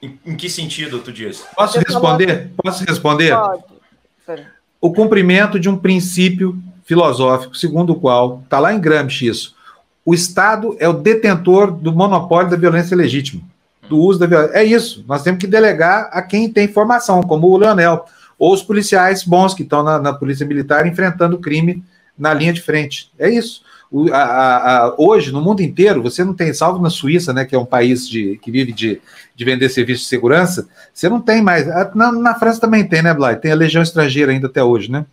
Em, 0.00 0.18
em 0.24 0.36
que 0.36 0.48
sentido 0.48 1.00
tu 1.00 1.12
diz? 1.12 1.44
Posso 1.54 1.78
responder? 1.78 2.50
Posso 2.62 2.84
responder? 2.84 3.34
Pode. 3.34 4.46
O 4.80 4.92
cumprimento 4.92 5.58
de 5.58 5.68
um 5.68 5.76
princípio 5.76 6.58
filosófico, 6.84 7.56
segundo 7.56 7.92
o 7.92 8.00
qual, 8.00 8.42
está 8.44 8.58
lá 8.58 8.72
em 8.72 8.80
Gramsci 8.80 9.26
isso, 9.26 9.56
o 10.04 10.14
Estado 10.14 10.76
é 10.78 10.88
o 10.88 10.92
detentor 10.92 11.72
do 11.72 11.92
monopólio 11.92 12.50
da 12.50 12.56
violência 12.56 12.96
legítima. 12.96 13.42
do 13.88 13.98
uso 13.98 14.18
da 14.18 14.26
violência. 14.26 14.56
É 14.56 14.64
isso, 14.64 15.04
nós 15.08 15.22
temos 15.22 15.40
que 15.40 15.46
delegar 15.46 16.08
a 16.12 16.22
quem 16.22 16.50
tem 16.50 16.68
formação, 16.68 17.22
como 17.22 17.48
o 17.48 17.56
Leonel, 17.56 18.04
ou 18.38 18.52
os 18.52 18.62
policiais 18.62 19.24
bons 19.24 19.54
que 19.54 19.62
estão 19.62 19.82
na, 19.82 19.98
na 19.98 20.12
Polícia 20.12 20.46
Militar 20.46 20.86
enfrentando 20.86 21.36
o 21.36 21.40
crime 21.40 21.82
na 22.18 22.32
linha 22.34 22.52
de 22.52 22.62
frente. 22.62 23.10
É 23.18 23.30
isso. 23.30 23.62
O, 23.90 24.12
a, 24.12 24.18
a, 24.18 24.94
hoje, 24.98 25.30
no 25.32 25.40
mundo 25.40 25.60
inteiro, 25.62 26.02
você 26.02 26.24
não 26.24 26.34
tem, 26.34 26.52
salvo 26.52 26.82
na 26.82 26.90
Suíça, 26.90 27.32
né, 27.32 27.44
que 27.44 27.54
é 27.54 27.58
um 27.58 27.64
país 27.64 28.08
de, 28.08 28.38
que 28.42 28.50
vive 28.50 28.72
de, 28.72 29.00
de 29.34 29.44
vender 29.44 29.68
serviços 29.68 30.02
de 30.02 30.08
segurança, 30.08 30.68
você 30.92 31.08
não 31.08 31.20
tem 31.20 31.40
mais. 31.40 31.66
Na, 31.94 32.10
na 32.12 32.34
França 32.34 32.60
também 32.60 32.86
tem, 32.86 33.02
né, 33.02 33.14
Blay? 33.14 33.36
Tem 33.36 33.52
a 33.52 33.56
legião 33.56 33.82
estrangeira 33.82 34.32
ainda 34.32 34.48
até 34.48 34.62
hoje, 34.62 34.90
né? 34.90 35.06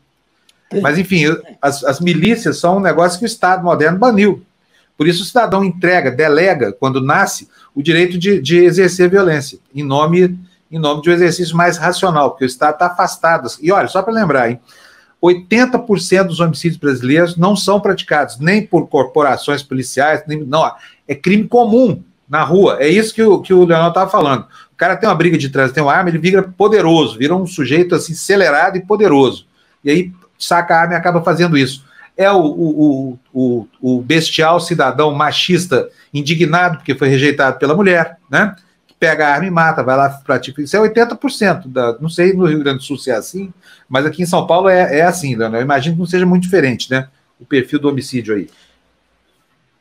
Mas, 0.81 0.97
enfim, 0.97 1.25
as, 1.61 1.83
as 1.83 1.99
milícias 1.99 2.57
são 2.57 2.77
um 2.77 2.81
negócio 2.81 3.19
que 3.19 3.25
o 3.25 3.27
Estado 3.27 3.63
moderno 3.63 3.99
baniu. 3.99 4.43
Por 4.97 5.07
isso, 5.07 5.23
o 5.23 5.25
cidadão 5.25 5.63
entrega, 5.63 6.11
delega, 6.11 6.71
quando 6.71 7.01
nasce, 7.01 7.47
o 7.75 7.81
direito 7.81 8.17
de, 8.17 8.39
de 8.39 8.57
exercer 8.57 9.09
violência, 9.09 9.59
em 9.73 9.83
nome, 9.83 10.37
em 10.71 10.79
nome 10.79 11.01
de 11.01 11.09
um 11.09 11.13
exercício 11.13 11.55
mais 11.55 11.77
racional, 11.77 12.31
porque 12.31 12.45
o 12.45 12.47
Estado 12.47 12.73
está 12.73 12.87
afastado. 12.87 13.47
E 13.61 13.71
olha, 13.71 13.87
só 13.87 14.01
para 14.01 14.13
lembrar, 14.13 14.49
hein, 14.49 14.59
80% 15.23 16.25
dos 16.25 16.41
homicídios 16.41 16.77
brasileiros 16.77 17.37
não 17.37 17.55
são 17.55 17.79
praticados 17.79 18.37
nem 18.39 18.65
por 18.65 18.87
corporações 18.89 19.63
policiais, 19.63 20.21
nem, 20.27 20.43
não, 20.43 20.69
é 21.07 21.15
crime 21.15 21.47
comum 21.47 22.03
na 22.27 22.43
rua. 22.43 22.77
É 22.79 22.89
isso 22.89 23.13
que 23.13 23.23
o, 23.23 23.39
que 23.39 23.53
o 23.53 23.63
Leonel 23.63 23.89
estava 23.89 24.09
falando. 24.09 24.45
O 24.71 24.75
cara 24.75 24.97
tem 24.97 25.07
uma 25.07 25.15
briga 25.15 25.37
de 25.37 25.49
trânsito, 25.49 25.75
tem 25.75 25.83
uma 25.83 25.93
arma, 25.93 26.09
ele 26.09 26.17
vira 26.17 26.43
poderoso, 26.43 27.17
vira 27.17 27.33
um 27.33 27.47
sujeito 27.47 27.95
assim, 27.95 28.11
acelerado 28.11 28.77
e 28.77 28.85
poderoso. 28.85 29.47
E 29.83 29.89
aí 29.89 30.11
saca 30.37 30.75
a 30.75 30.81
arma 30.81 30.93
e 30.93 30.97
acaba 30.97 31.21
fazendo 31.21 31.57
isso. 31.57 31.85
É 32.17 32.29
o, 32.29 32.43
o, 32.43 33.19
o, 33.33 33.67
o 33.81 34.01
bestial 34.01 34.59
cidadão 34.59 35.13
machista 35.13 35.87
indignado 36.13 36.77
porque 36.77 36.95
foi 36.95 37.07
rejeitado 37.07 37.57
pela 37.57 37.73
mulher, 37.73 38.17
né? 38.29 38.55
Pega 39.03 39.27
a 39.27 39.33
arma 39.33 39.45
e 39.45 39.51
mata, 39.51 39.83
vai 39.83 39.97
lá, 39.97 40.07
pratica. 40.07 40.61
Isso 40.61 40.77
é 40.77 40.79
80%. 40.79 41.63
Da, 41.65 41.97
não 41.99 42.07
sei 42.07 42.31
no 42.31 42.45
Rio 42.45 42.59
Grande 42.59 42.77
do 42.77 42.83
Sul 42.85 42.97
se 42.97 43.11
é 43.11 43.15
assim, 43.15 43.53
mas 43.89 44.05
aqui 44.05 44.23
em 44.23 44.25
São 44.25 44.47
Paulo 44.47 44.69
é, 44.69 44.99
é 44.99 45.01
assim, 45.01 45.35
né? 45.35 45.45
Eu 45.45 45.61
imagino 45.61 45.95
que 45.95 45.99
não 45.99 46.07
seja 46.07 46.25
muito 46.25 46.43
diferente, 46.43 46.89
né? 46.89 47.09
O 47.37 47.45
perfil 47.45 47.79
do 47.79 47.89
homicídio 47.89 48.33
aí. 48.33 48.49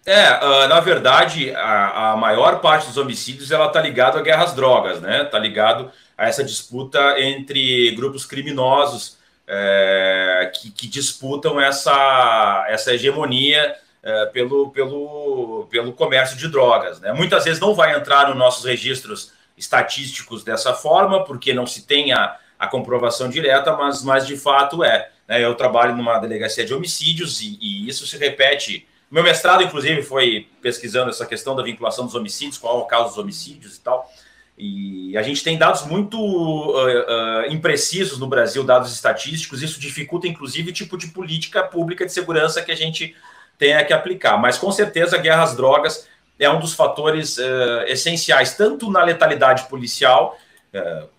É, 0.04 0.44
uh, 0.44 0.66
na 0.66 0.80
verdade, 0.80 1.54
a, 1.54 2.10
a, 2.10 2.16
maior 2.16 2.60
parte 2.60 2.88
dos 2.88 2.96
homicídios 2.96 3.52
ela 3.52 3.68
tá 3.68 3.80
ligado 3.80 4.18
a 4.18 4.22
guerras 4.22 4.54
drogas, 4.54 5.00
né? 5.00 5.22
Tá 5.22 5.38
ligado 5.38 5.88
a 6.18 6.26
essa 6.26 6.42
disputa 6.42 7.20
entre 7.20 7.94
grupos 7.94 8.26
criminosos 8.26 9.18
é, 9.46 10.50
que, 10.52 10.68
que, 10.72 10.88
disputam 10.88 11.60
essa, 11.60 12.66
essa 12.68 12.92
hegemonia 12.92 13.76
é, 14.02 14.26
pelo, 14.26 14.70
pelo, 14.70 15.66
pelo 15.70 15.92
comércio 15.92 16.36
de 16.36 16.48
drogas. 16.48 17.00
Né? 17.00 17.12
Muitas 17.12 17.44
vezes 17.44 17.60
não 17.60 17.74
vai 17.74 17.96
entrar 17.96 18.28
nos 18.28 18.36
nossos 18.36 18.64
registros 18.64 19.32
estatísticos 19.56 20.42
dessa 20.42 20.74
forma, 20.74 21.24
porque 21.24 21.54
não 21.54 21.66
se 21.66 21.86
tem 21.86 22.12
a, 22.12 22.36
a 22.58 22.66
comprovação 22.66 23.28
direta, 23.28 23.76
mas, 23.76 24.02
mas 24.02 24.26
de 24.26 24.36
fato 24.36 24.82
é. 24.82 25.10
Né? 25.28 25.44
Eu 25.44 25.54
trabalho 25.54 25.96
numa 25.96 26.18
delegacia 26.18 26.64
de 26.64 26.74
homicídios 26.74 27.40
e, 27.40 27.58
e 27.60 27.88
isso 27.88 28.06
se 28.06 28.16
repete. 28.16 28.86
Meu 29.10 29.22
mestrado, 29.22 29.62
inclusive, 29.62 30.02
foi 30.02 30.48
pesquisando 30.60 31.10
essa 31.10 31.26
questão 31.26 31.54
da 31.54 31.62
vinculação 31.62 32.04
dos 32.04 32.14
homicídios, 32.14 32.58
qual 32.58 32.80
é 32.80 32.82
o 32.82 32.86
caso 32.86 33.10
dos 33.10 33.18
homicídios 33.18 33.76
e 33.76 33.80
tal. 33.80 34.10
E 34.58 35.16
a 35.16 35.22
gente 35.22 35.42
tem 35.42 35.56
dados 35.56 35.86
muito 35.86 36.18
uh, 36.18 36.76
uh, 36.76 37.52
imprecisos 37.52 38.18
no 38.18 38.26
Brasil, 38.26 38.62
dados 38.64 38.92
estatísticos, 38.92 39.62
isso 39.62 39.80
dificulta, 39.80 40.26
inclusive, 40.26 40.70
o 40.70 40.74
tipo 40.74 40.96
de 40.96 41.08
política 41.08 41.62
pública 41.62 42.04
de 42.04 42.12
segurança 42.12 42.62
que 42.62 42.70
a 42.70 42.76
gente 42.76 43.14
tenha 43.62 43.84
que 43.84 43.92
aplicar. 43.92 44.36
Mas, 44.36 44.58
com 44.58 44.72
certeza, 44.72 45.14
a 45.14 45.20
guerra 45.20 45.44
às 45.44 45.54
drogas 45.54 46.08
é 46.36 46.50
um 46.50 46.58
dos 46.58 46.74
fatores 46.74 47.38
uh, 47.38 47.84
essenciais, 47.86 48.56
tanto 48.56 48.90
na 48.90 49.04
letalidade 49.04 49.68
policial, 49.68 50.36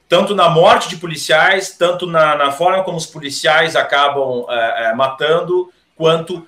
tanto 0.10 0.36
na 0.36 0.50
morte 0.50 0.90
de 0.90 0.98
policiais, 0.98 1.78
tanto 1.78 2.08
na, 2.08 2.36
na 2.36 2.52
forma 2.52 2.84
como 2.84 2.98
os 2.98 3.06
policiais 3.06 3.76
acabam 3.76 4.48
matando, 4.96 5.72
quanto 5.96 6.48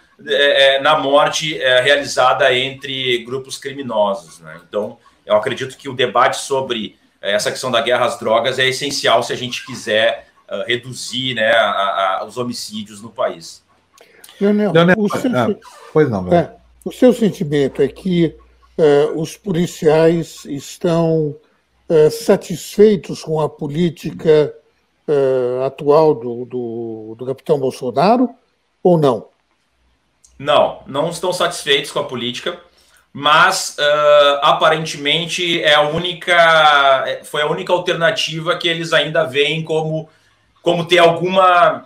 na 0.81 0.97
morte 0.97 1.53
realizada 1.83 2.51
entre 2.51 3.19
grupos 3.19 3.59
criminosos. 3.59 4.39
Né? 4.39 4.59
Então, 4.67 4.97
eu 5.23 5.35
acredito 5.35 5.77
que 5.77 5.87
o 5.87 5.93
debate 5.93 6.37
sobre 6.37 6.97
essa 7.21 7.51
questão 7.51 7.71
da 7.71 7.81
guerra 7.81 8.05
às 8.05 8.19
drogas 8.19 8.59
é 8.59 8.67
essencial 8.67 9.23
se 9.23 9.33
a 9.33 9.35
gente 9.35 9.65
quiser 9.65 10.27
uh, 10.49 10.63
reduzir 10.65 11.33
né, 11.33 11.51
a, 11.51 12.19
a, 12.19 12.25
os 12.25 12.37
homicídios 12.37 13.01
no 13.01 13.09
país. 13.09 13.64
Leonel, 14.39 14.71
Leonel 14.73 14.95
o, 14.97 15.09
seu, 15.09 15.31
ah, 15.35 15.47
pois 15.93 16.09
não, 16.09 16.33
é, 16.33 16.55
o 16.83 16.91
seu 16.91 17.13
sentimento 17.13 17.81
é 17.81 17.87
que 17.87 18.35
uh, 18.77 19.19
os 19.19 19.37
policiais 19.37 20.45
estão 20.45 21.35
uh, 21.89 22.11
satisfeitos 22.11 23.23
com 23.23 23.39
a 23.39 23.49
política 23.49 24.53
atual 25.63 26.15
do, 26.15 26.45
do, 26.45 27.15
do 27.15 27.25
capitão 27.27 27.59
Bolsonaro 27.59 28.27
ou 28.81 28.97
não? 28.97 29.27
Não, 30.39 30.79
não 30.87 31.11
estão 31.11 31.31
satisfeitos 31.31 31.91
com 31.91 31.99
a 31.99 32.05
política 32.05 32.59
mas 33.17 33.77
uh, 33.79 34.39
aparentemente 34.41 35.63
é 35.63 35.73
a 35.73 35.83
única 35.83 37.21
foi 37.23 37.41
a 37.41 37.47
única 37.47 37.71
alternativa 37.71 38.57
que 38.57 38.67
eles 38.67 38.91
ainda 38.91 39.23
veem 39.23 39.63
como 39.63 40.09
como 40.61 40.83
ter 40.83 40.97
alguma 40.97 41.85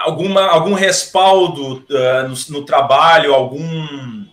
alguma 0.00 0.46
algum 0.46 0.74
respaldo 0.74 1.84
uh, 1.90 2.28
no, 2.28 2.58
no, 2.58 2.64
trabalho 2.64 3.34
algum 3.34 4.26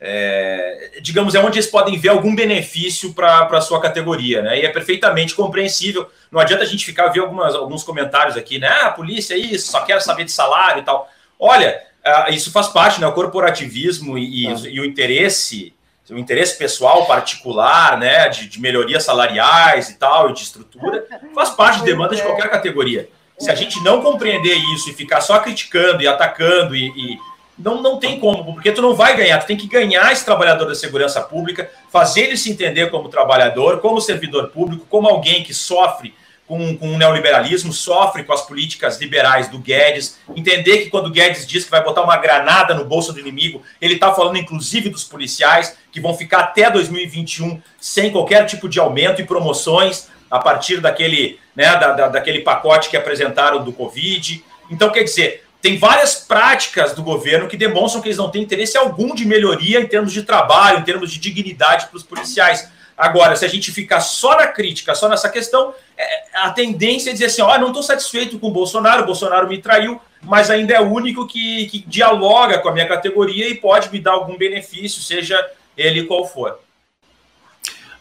é, 0.00 0.98
digamos 1.00 1.34
é 1.34 1.40
onde 1.40 1.58
eles 1.58 1.70
podem 1.70 1.98
ver 1.98 2.08
algum 2.08 2.34
benefício 2.34 3.12
para 3.14 3.46
a 3.50 3.60
sua 3.60 3.80
categoria 3.80 4.42
né? 4.42 4.60
E 4.60 4.66
é 4.66 4.68
perfeitamente 4.68 5.34
compreensível. 5.34 6.08
Não 6.30 6.40
adianta 6.40 6.64
a 6.64 6.66
gente 6.66 6.84
ficar 6.84 7.08
ver 7.08 7.20
algumas, 7.20 7.54
alguns 7.54 7.84
comentários 7.84 8.36
aqui 8.36 8.58
né? 8.58 8.68
Ah, 8.68 8.86
a 8.86 8.92
polícia 8.92 9.34
é 9.34 9.38
isso 9.38 9.70
só 9.70 9.80
quer 9.82 10.00
saber 10.02 10.24
de 10.24 10.32
salário 10.32 10.80
e 10.80 10.84
tal. 10.84 11.08
Olha 11.38 11.82
uh, 12.04 12.32
isso 12.32 12.50
faz 12.50 12.68
parte 12.68 13.00
né? 13.00 13.06
O 13.06 13.12
corporativismo 13.12 14.18
e, 14.18 14.48
ah. 14.48 14.54
e 14.68 14.80
o 14.80 14.84
interesse 14.84 15.74
o 16.10 16.18
interesse 16.18 16.58
pessoal 16.58 17.06
particular, 17.06 17.98
né, 17.98 18.28
de, 18.28 18.48
de 18.48 18.60
melhorias 18.60 19.04
salariais 19.04 19.88
e 19.88 19.94
tal, 19.94 20.30
e 20.30 20.34
de 20.34 20.42
estrutura, 20.42 21.06
faz 21.34 21.50
parte 21.50 21.78
de 21.78 21.84
demanda 21.84 22.14
de 22.14 22.22
qualquer 22.22 22.50
categoria. 22.50 23.08
Se 23.42 23.50
a 23.50 23.56
gente 23.56 23.82
não 23.82 24.00
compreender 24.00 24.54
isso 24.72 24.88
e 24.88 24.92
ficar 24.92 25.20
só 25.20 25.40
criticando 25.40 26.00
e 26.00 26.06
atacando 26.06 26.76
e, 26.76 26.86
e 26.90 27.18
não, 27.58 27.82
não 27.82 27.98
tem 27.98 28.20
como, 28.20 28.54
porque 28.54 28.70
tu 28.70 28.80
não 28.80 28.94
vai 28.94 29.16
ganhar, 29.16 29.36
tu 29.40 29.48
tem 29.48 29.56
que 29.56 29.66
ganhar 29.66 30.12
esse 30.12 30.24
trabalhador 30.24 30.64
da 30.66 30.76
segurança 30.76 31.20
pública, 31.20 31.68
fazer 31.90 32.20
ele 32.20 32.36
se 32.36 32.52
entender 32.52 32.88
como 32.88 33.08
trabalhador, 33.08 33.80
como 33.80 34.00
servidor 34.00 34.50
público, 34.50 34.86
como 34.88 35.08
alguém 35.08 35.42
que 35.42 35.52
sofre 35.52 36.14
com, 36.46 36.76
com 36.76 36.94
o 36.94 36.96
neoliberalismo, 36.96 37.72
sofre 37.72 38.22
com 38.22 38.32
as 38.32 38.42
políticas 38.42 39.00
liberais 39.00 39.48
do 39.48 39.58
Guedes, 39.58 40.20
entender 40.36 40.84
que 40.84 40.90
quando 40.90 41.06
o 41.06 41.10
Guedes 41.10 41.44
diz 41.44 41.64
que 41.64 41.70
vai 41.70 41.82
botar 41.82 42.02
uma 42.02 42.16
granada 42.18 42.74
no 42.74 42.84
bolso 42.84 43.12
do 43.12 43.18
inimigo, 43.18 43.60
ele 43.80 43.94
está 43.94 44.14
falando 44.14 44.38
inclusive 44.38 44.88
dos 44.88 45.02
policiais, 45.02 45.76
que 45.90 46.00
vão 46.00 46.14
ficar 46.14 46.38
até 46.38 46.70
2021 46.70 47.60
sem 47.80 48.12
qualquer 48.12 48.46
tipo 48.46 48.68
de 48.68 48.78
aumento 48.78 49.20
e 49.20 49.26
promoções 49.26 50.11
a 50.32 50.38
partir 50.38 50.80
daquele, 50.80 51.38
né, 51.54 51.76
da, 51.76 51.92
da, 51.92 52.08
daquele 52.08 52.40
pacote 52.40 52.88
que 52.88 52.96
apresentaram 52.96 53.62
do 53.62 53.70
Covid. 53.70 54.42
Então, 54.70 54.88
quer 54.88 55.02
dizer, 55.02 55.44
tem 55.60 55.76
várias 55.76 56.14
práticas 56.14 56.94
do 56.94 57.02
governo 57.02 57.46
que 57.46 57.56
demonstram 57.56 58.00
que 58.00 58.08
eles 58.08 58.16
não 58.16 58.30
têm 58.30 58.42
interesse 58.42 58.78
algum 58.78 59.14
de 59.14 59.26
melhoria 59.26 59.78
em 59.78 59.86
termos 59.86 60.10
de 60.10 60.22
trabalho, 60.22 60.78
em 60.78 60.84
termos 60.84 61.12
de 61.12 61.20
dignidade 61.20 61.86
para 61.88 61.98
os 61.98 62.02
policiais. 62.02 62.66
Agora, 62.96 63.36
se 63.36 63.44
a 63.44 63.48
gente 63.48 63.70
ficar 63.70 64.00
só 64.00 64.34
na 64.34 64.46
crítica, 64.46 64.94
só 64.94 65.06
nessa 65.06 65.28
questão, 65.28 65.74
é, 65.98 66.22
a 66.32 66.50
tendência 66.50 67.10
é 67.10 67.12
dizer 67.12 67.26
assim: 67.26 67.42
ó, 67.42 67.58
não 67.58 67.68
estou 67.68 67.82
satisfeito 67.82 68.38
com 68.38 68.48
o 68.48 68.52
Bolsonaro, 68.52 69.02
o 69.02 69.06
Bolsonaro 69.06 69.46
me 69.46 69.58
traiu, 69.58 70.00
mas 70.22 70.48
ainda 70.48 70.72
é 70.72 70.80
o 70.80 70.90
único 70.90 71.26
que, 71.26 71.66
que 71.66 71.80
dialoga 71.86 72.58
com 72.60 72.70
a 72.70 72.72
minha 72.72 72.88
categoria 72.88 73.50
e 73.50 73.54
pode 73.54 73.90
me 73.92 74.00
dar 74.00 74.12
algum 74.12 74.38
benefício, 74.38 75.02
seja 75.02 75.38
ele 75.76 76.04
qual 76.04 76.26
for. 76.26 76.58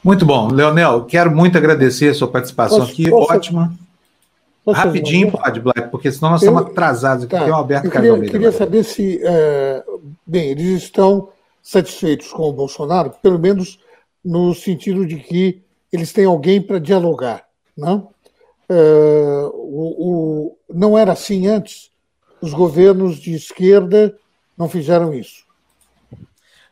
Muito 0.04 0.26
bom. 0.26 0.48
Leonel, 0.52 1.06
quero 1.06 1.34
muito 1.36 1.58
agradecer 1.58 2.10
a 2.10 2.14
sua 2.14 2.28
participação 2.28 2.80
posso, 2.80 2.92
aqui, 2.92 3.10
posso, 3.10 3.34
ótima. 3.34 3.74
Posso 4.64 4.80
Rapidinho 4.80 5.32
pode, 5.32 5.60
Black, 5.60 5.90
porque 5.90 6.12
senão 6.12 6.32
nós 6.32 6.42
eu, 6.44 6.50
estamos 6.50 6.72
atrasados 6.72 7.26
aqui, 7.26 7.36
tá, 7.36 7.44
tem 7.44 7.52
o 7.52 7.56
Alberto 7.56 7.88
Eu 7.88 7.92
queria, 7.92 8.20
queria 8.32 8.52
saber 8.52 8.84
se, 8.84 9.20
é, 9.24 9.84
bem, 10.26 10.50
eles 10.50 10.84
estão 10.84 11.30
satisfeitos 11.64 12.32
com 12.32 12.50
o 12.50 12.54
Bolsonaro, 12.54 13.12
pelo 13.22 13.40
menos 13.40 13.80
no 14.24 14.54
sentido 14.54 15.06
de 15.06 15.18
que 15.18 15.62
eles 15.92 16.14
têm 16.14 16.26
alguém 16.26 16.62
para 16.62 16.80
dialogar. 16.80 17.44
Não? 17.76 18.10
É, 18.70 19.50
o, 19.54 19.96
o, 20.00 20.58
não 20.74 20.98
era 20.98 21.12
assim 21.12 21.48
antes. 21.48 21.90
Os 22.42 22.54
governos 22.54 23.18
de 23.18 23.34
esquerda 23.34 24.16
não 24.58 24.70
fizeram 24.70 25.14
isso. 25.14 25.44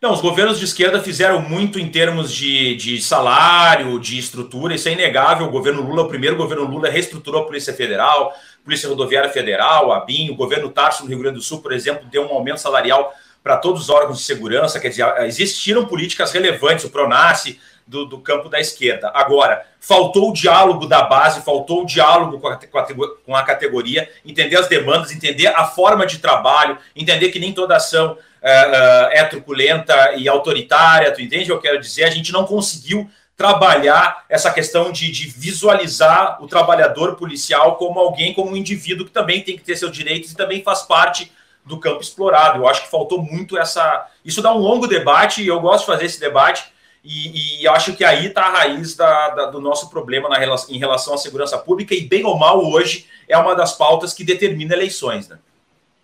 Não, 0.02 0.14
os 0.14 0.22
governos 0.22 0.58
de 0.58 0.64
esquerda 0.64 1.04
fizeram 1.04 1.42
muito 1.42 1.78
em 1.78 1.90
termos 1.90 2.32
de, 2.32 2.74
de 2.78 3.02
salário, 3.02 4.00
de 4.00 4.18
estrutura, 4.18 4.74
isso 4.74 4.88
é 4.88 4.94
inegável. 4.94 5.48
O 5.48 5.52
governo 5.52 5.82
Lula, 5.82 6.04
o 6.04 6.08
primeiro 6.08 6.38
governo 6.38 6.64
Lula, 6.64 6.90
reestruturou 6.90 7.42
a 7.42 7.46
Polícia 7.46 7.74
Federal, 7.74 8.34
Polícia 8.64 8.88
Rodoviária 8.88 9.30
Federal, 9.30 9.92
a 9.92 10.00
BIM, 10.00 10.30
o 10.30 10.36
governo 10.36 10.70
Tarso 10.70 11.04
no 11.04 11.10
Rio 11.10 11.20
Grande 11.20 11.36
do 11.36 11.42
Sul, 11.42 11.62
por 11.62 11.74
exemplo, 11.74 12.08
deu 12.10 12.24
um 12.24 12.34
aumento 12.34 12.62
salarial 12.62 13.14
para 13.44 13.58
todos 13.58 13.82
os 13.82 13.90
órgãos 13.90 14.20
de 14.20 14.24
segurança, 14.24 14.80
quer 14.80 14.88
dizer, 14.88 15.06
existiram 15.24 15.86
políticas 15.86 16.32
relevantes, 16.32 16.86
o 16.86 16.90
PRONASSE, 16.90 17.60
do, 17.86 18.06
do, 18.06 18.20
campo 18.20 18.48
da 18.48 18.60
esquerda. 18.60 19.12
Agora, 19.16 19.66
faltou 19.80 20.30
o 20.30 20.34
diálogo 20.34 20.86
da 20.86 21.02
base, 21.02 21.42
faltou 21.42 21.82
o 21.82 21.86
diálogo 21.86 22.40
com 22.40 22.48
a, 22.48 22.60
com 23.26 23.36
a, 23.36 23.44
categoria, 23.44 24.08
entender 24.24 24.58
as 24.58 24.68
demandas, 24.68 25.12
entender 25.12 25.48
a 25.48 25.66
forma 25.66 26.06
de 26.06 26.20
trabalho, 26.20 26.78
entender 26.96 27.30
que 27.30 27.40
nem 27.40 27.52
toda 27.52 27.76
ação 27.76 28.16
é, 28.42 29.20
é 29.20 29.24
truculenta 29.26 30.14
e 30.16 30.28
autoritária, 30.28 31.12
tu 31.12 31.22
entende 31.22 31.50
eu 31.50 31.60
quero 31.60 31.80
dizer? 31.80 32.06
A 32.06 32.10
gente 32.10 32.32
não 32.32 32.46
conseguiu 32.46 33.10
trabalhar 33.36 34.26
essa 34.28 34.52
questão 34.52 34.92
de, 34.92 35.10
de, 35.12 35.28
visualizar 35.28 36.44
o 36.44 36.48
trabalhador 36.48 37.16
policial 37.16 37.78
como 37.78 37.98
alguém, 37.98 38.34
como 38.34 38.52
um 38.52 38.56
indivíduo 38.56 39.06
que 39.06 39.12
também 39.12 39.42
tem 39.42 39.56
que 39.56 39.64
ter 39.64 39.78
seus 39.78 39.94
direitos 39.94 40.32
e 40.32 40.36
também 40.36 40.62
faz 40.62 40.82
parte 40.82 41.32
do 41.64 41.80
campo 41.80 42.02
explorado. 42.02 42.60
Eu 42.60 42.68
acho 42.68 42.82
que 42.82 42.92
faltou 42.92 43.22
muito 43.22 43.58
essa. 43.58 44.08
Isso 44.26 44.42
dá 44.42 44.54
um 44.54 44.58
longo 44.58 44.88
debate 44.88 45.42
e 45.42 45.48
eu 45.48 45.60
gosto 45.62 45.82
de 45.82 45.86
fazer 45.86 46.06
esse 46.06 46.20
debate 46.20 46.66
e, 47.04 47.62
e 47.62 47.68
acho 47.68 47.96
que 47.96 48.04
aí 48.04 48.28
está 48.28 48.44
a 48.44 48.50
raiz 48.50 48.96
da, 48.96 49.30
da, 49.30 49.46
do 49.46 49.62
nosso 49.62 49.90
problema 49.90 50.28
na, 50.28 50.38
em 50.70 50.78
relação 50.78 51.14
à 51.14 51.18
segurança 51.18 51.58
pública, 51.58 51.96
e 51.96 52.02
bem 52.02 52.26
ou 52.26 52.38
mal, 52.38 52.64
hoje 52.64 53.08
é 53.28 53.38
uma 53.38 53.56
das 53.56 53.74
pautas 53.74 54.14
que 54.14 54.24
determina 54.24 54.74
eleições. 54.74 55.30
Né? 55.30 55.38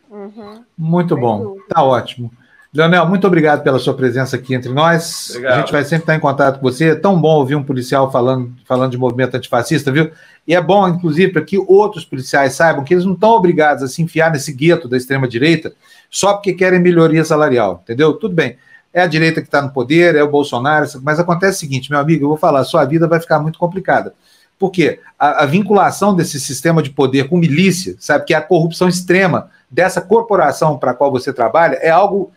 Uhum. 0.09 0.63
Muito 0.77 1.15
bom, 1.15 1.57
tá 1.67 1.83
ótimo. 1.83 2.31
Leonel, 2.73 3.07
muito 3.07 3.25
obrigado 3.25 3.63
pela 3.63 3.79
sua 3.79 3.93
presença 3.93 4.35
aqui 4.35 4.53
entre 4.53 4.71
nós. 4.73 5.29
Obrigado. 5.29 5.53
A 5.53 5.59
gente 5.59 5.71
vai 5.71 5.83
sempre 5.85 6.03
estar 6.03 6.15
em 6.15 6.19
contato 6.19 6.59
com 6.59 6.61
você. 6.61 6.89
É 6.89 6.95
tão 6.95 7.19
bom 7.19 7.35
ouvir 7.37 7.55
um 7.55 7.63
policial 7.63 8.11
falando, 8.11 8.53
falando 8.65 8.91
de 8.91 8.97
movimento 8.97 9.35
antifascista, 9.35 9.93
viu? 9.93 10.11
E 10.45 10.53
é 10.53 10.61
bom, 10.61 10.85
inclusive, 10.89 11.31
para 11.31 11.41
que 11.41 11.57
outros 11.57 12.03
policiais 12.03 12.53
saibam 12.53 12.83
que 12.83 12.93
eles 12.93 13.05
não 13.05 13.13
estão 13.13 13.29
obrigados 13.29 13.81
a 13.81 13.87
se 13.87 14.01
enfiar 14.01 14.29
nesse 14.29 14.51
gueto 14.51 14.89
da 14.89 14.97
extrema-direita 14.97 15.73
só 16.09 16.33
porque 16.33 16.53
querem 16.53 16.81
melhoria 16.81 17.23
salarial, 17.23 17.79
entendeu? 17.81 18.13
Tudo 18.13 18.35
bem 18.35 18.57
é 18.95 19.01
a 19.01 19.07
direita 19.07 19.41
que 19.41 19.47
está 19.49 19.61
no 19.61 19.71
poder, 19.71 20.15
é 20.15 20.23
o 20.23 20.31
Bolsonaro, 20.31 20.87
mas 21.03 21.19
acontece 21.19 21.57
o 21.57 21.59
seguinte, 21.59 21.91
meu 21.91 21.99
amigo, 21.99 22.23
eu 22.23 22.29
vou 22.29 22.37
falar, 22.37 22.63
sua 22.63 22.85
vida 22.85 23.09
vai 23.09 23.19
ficar 23.19 23.39
muito 23.39 23.59
complicada. 23.59 24.13
Por 24.57 24.71
quê? 24.71 25.01
A, 25.19 25.43
a, 25.43 25.45
vinculação 25.45 26.15
desse 26.15 26.39
sistema 26.39 26.81
de 26.81 26.91
poder 26.91 27.27
com 27.27 27.37
milícia, 27.37 27.97
sabe, 27.99 28.23
que 28.23 28.33
é 28.33 28.37
a 28.37 28.41
corrupção 28.41 28.87
extrema 28.87 29.51
dessa 29.69 30.01
corporação 30.01 30.77
para 30.77 30.91
a 30.91 30.93
qual 30.93 31.11
você 31.11 31.33
trabalha, 31.33 31.75
é 31.75 31.89
algo 31.89 32.31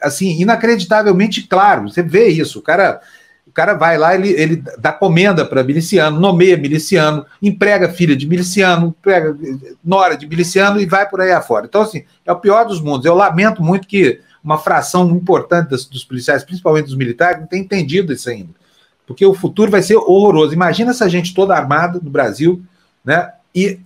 assim 0.00 0.40
inacreditavelmente 0.40 1.42
claro. 1.42 1.88
Você 1.88 2.02
vê 2.02 2.28
isso, 2.28 2.58
o 2.58 2.62
cara, 2.62 3.00
o 3.46 3.52
cara 3.52 3.74
vai 3.74 3.96
lá, 3.96 4.14
ele, 4.14 4.30
ele 4.30 4.62
dá 4.78 4.92
comenda 4.92 5.44
para 5.44 5.62
miliciano, 5.62 6.18
nomeia 6.18 6.56
miliciano, 6.56 7.24
emprega 7.40 7.88
filha 7.88 8.16
de 8.16 8.26
miliciano, 8.26 8.88
emprega 8.88 9.36
nora 9.84 10.16
de 10.16 10.26
miliciano 10.26 10.80
e 10.80 10.86
vai 10.86 11.08
por 11.08 11.20
aí 11.20 11.32
afora. 11.32 11.66
Então, 11.66 11.82
assim, 11.82 12.04
é 12.24 12.32
o 12.32 12.40
pior 12.40 12.64
dos 12.64 12.80
mundos. 12.80 13.06
Eu 13.06 13.14
lamento 13.14 13.62
muito 13.62 13.86
que 13.86 14.20
uma 14.42 14.58
fração 14.58 15.08
importante 15.10 15.68
dos, 15.68 16.04
policiais, 16.04 16.42
principalmente 16.42 16.86
dos 16.86 16.96
militares, 16.96 17.40
não 17.40 17.46
tem 17.46 17.60
entendido 17.60 18.12
isso 18.12 18.28
ainda. 18.28 18.50
Porque 19.06 19.24
o 19.24 19.34
futuro 19.34 19.70
vai 19.70 19.82
ser 19.82 19.96
horroroso. 19.96 20.52
Imagina 20.52 20.90
essa 20.90 21.08
gente 21.08 21.34
toda 21.34 21.54
armada 21.54 22.00
no 22.02 22.10
Brasil, 22.10 22.62
né? 23.04 23.32
E, 23.54 23.78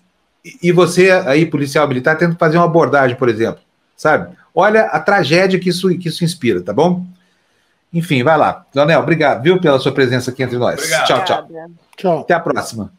e 0.62 0.72
você 0.72 1.10
aí, 1.10 1.46
policial 1.46 1.86
militar, 1.88 2.16
que 2.16 2.30
fazer 2.32 2.56
uma 2.56 2.66
abordagem, 2.66 3.16
por 3.16 3.28
exemplo, 3.28 3.60
sabe? 3.96 4.34
Olha 4.54 4.84
a 4.86 5.00
tragédia 5.00 5.58
que 5.58 5.68
isso, 5.68 5.88
que 5.98 6.08
isso 6.08 6.24
inspira, 6.24 6.62
tá 6.62 6.72
bom? 6.72 7.04
Enfim, 7.92 8.22
vai 8.22 8.36
lá. 8.36 8.64
Leonel, 8.74 9.00
obrigado, 9.00 9.42
viu, 9.42 9.60
pela 9.60 9.78
sua 9.78 9.92
presença 9.92 10.30
aqui 10.30 10.42
entre 10.42 10.58
nós. 10.58 10.78
Obrigado. 10.78 11.06
Tchau, 11.06 11.24
tchau. 11.24 11.48
Tchau. 11.96 12.20
Até 12.20 12.34
a 12.34 12.40
próxima. 12.40 12.92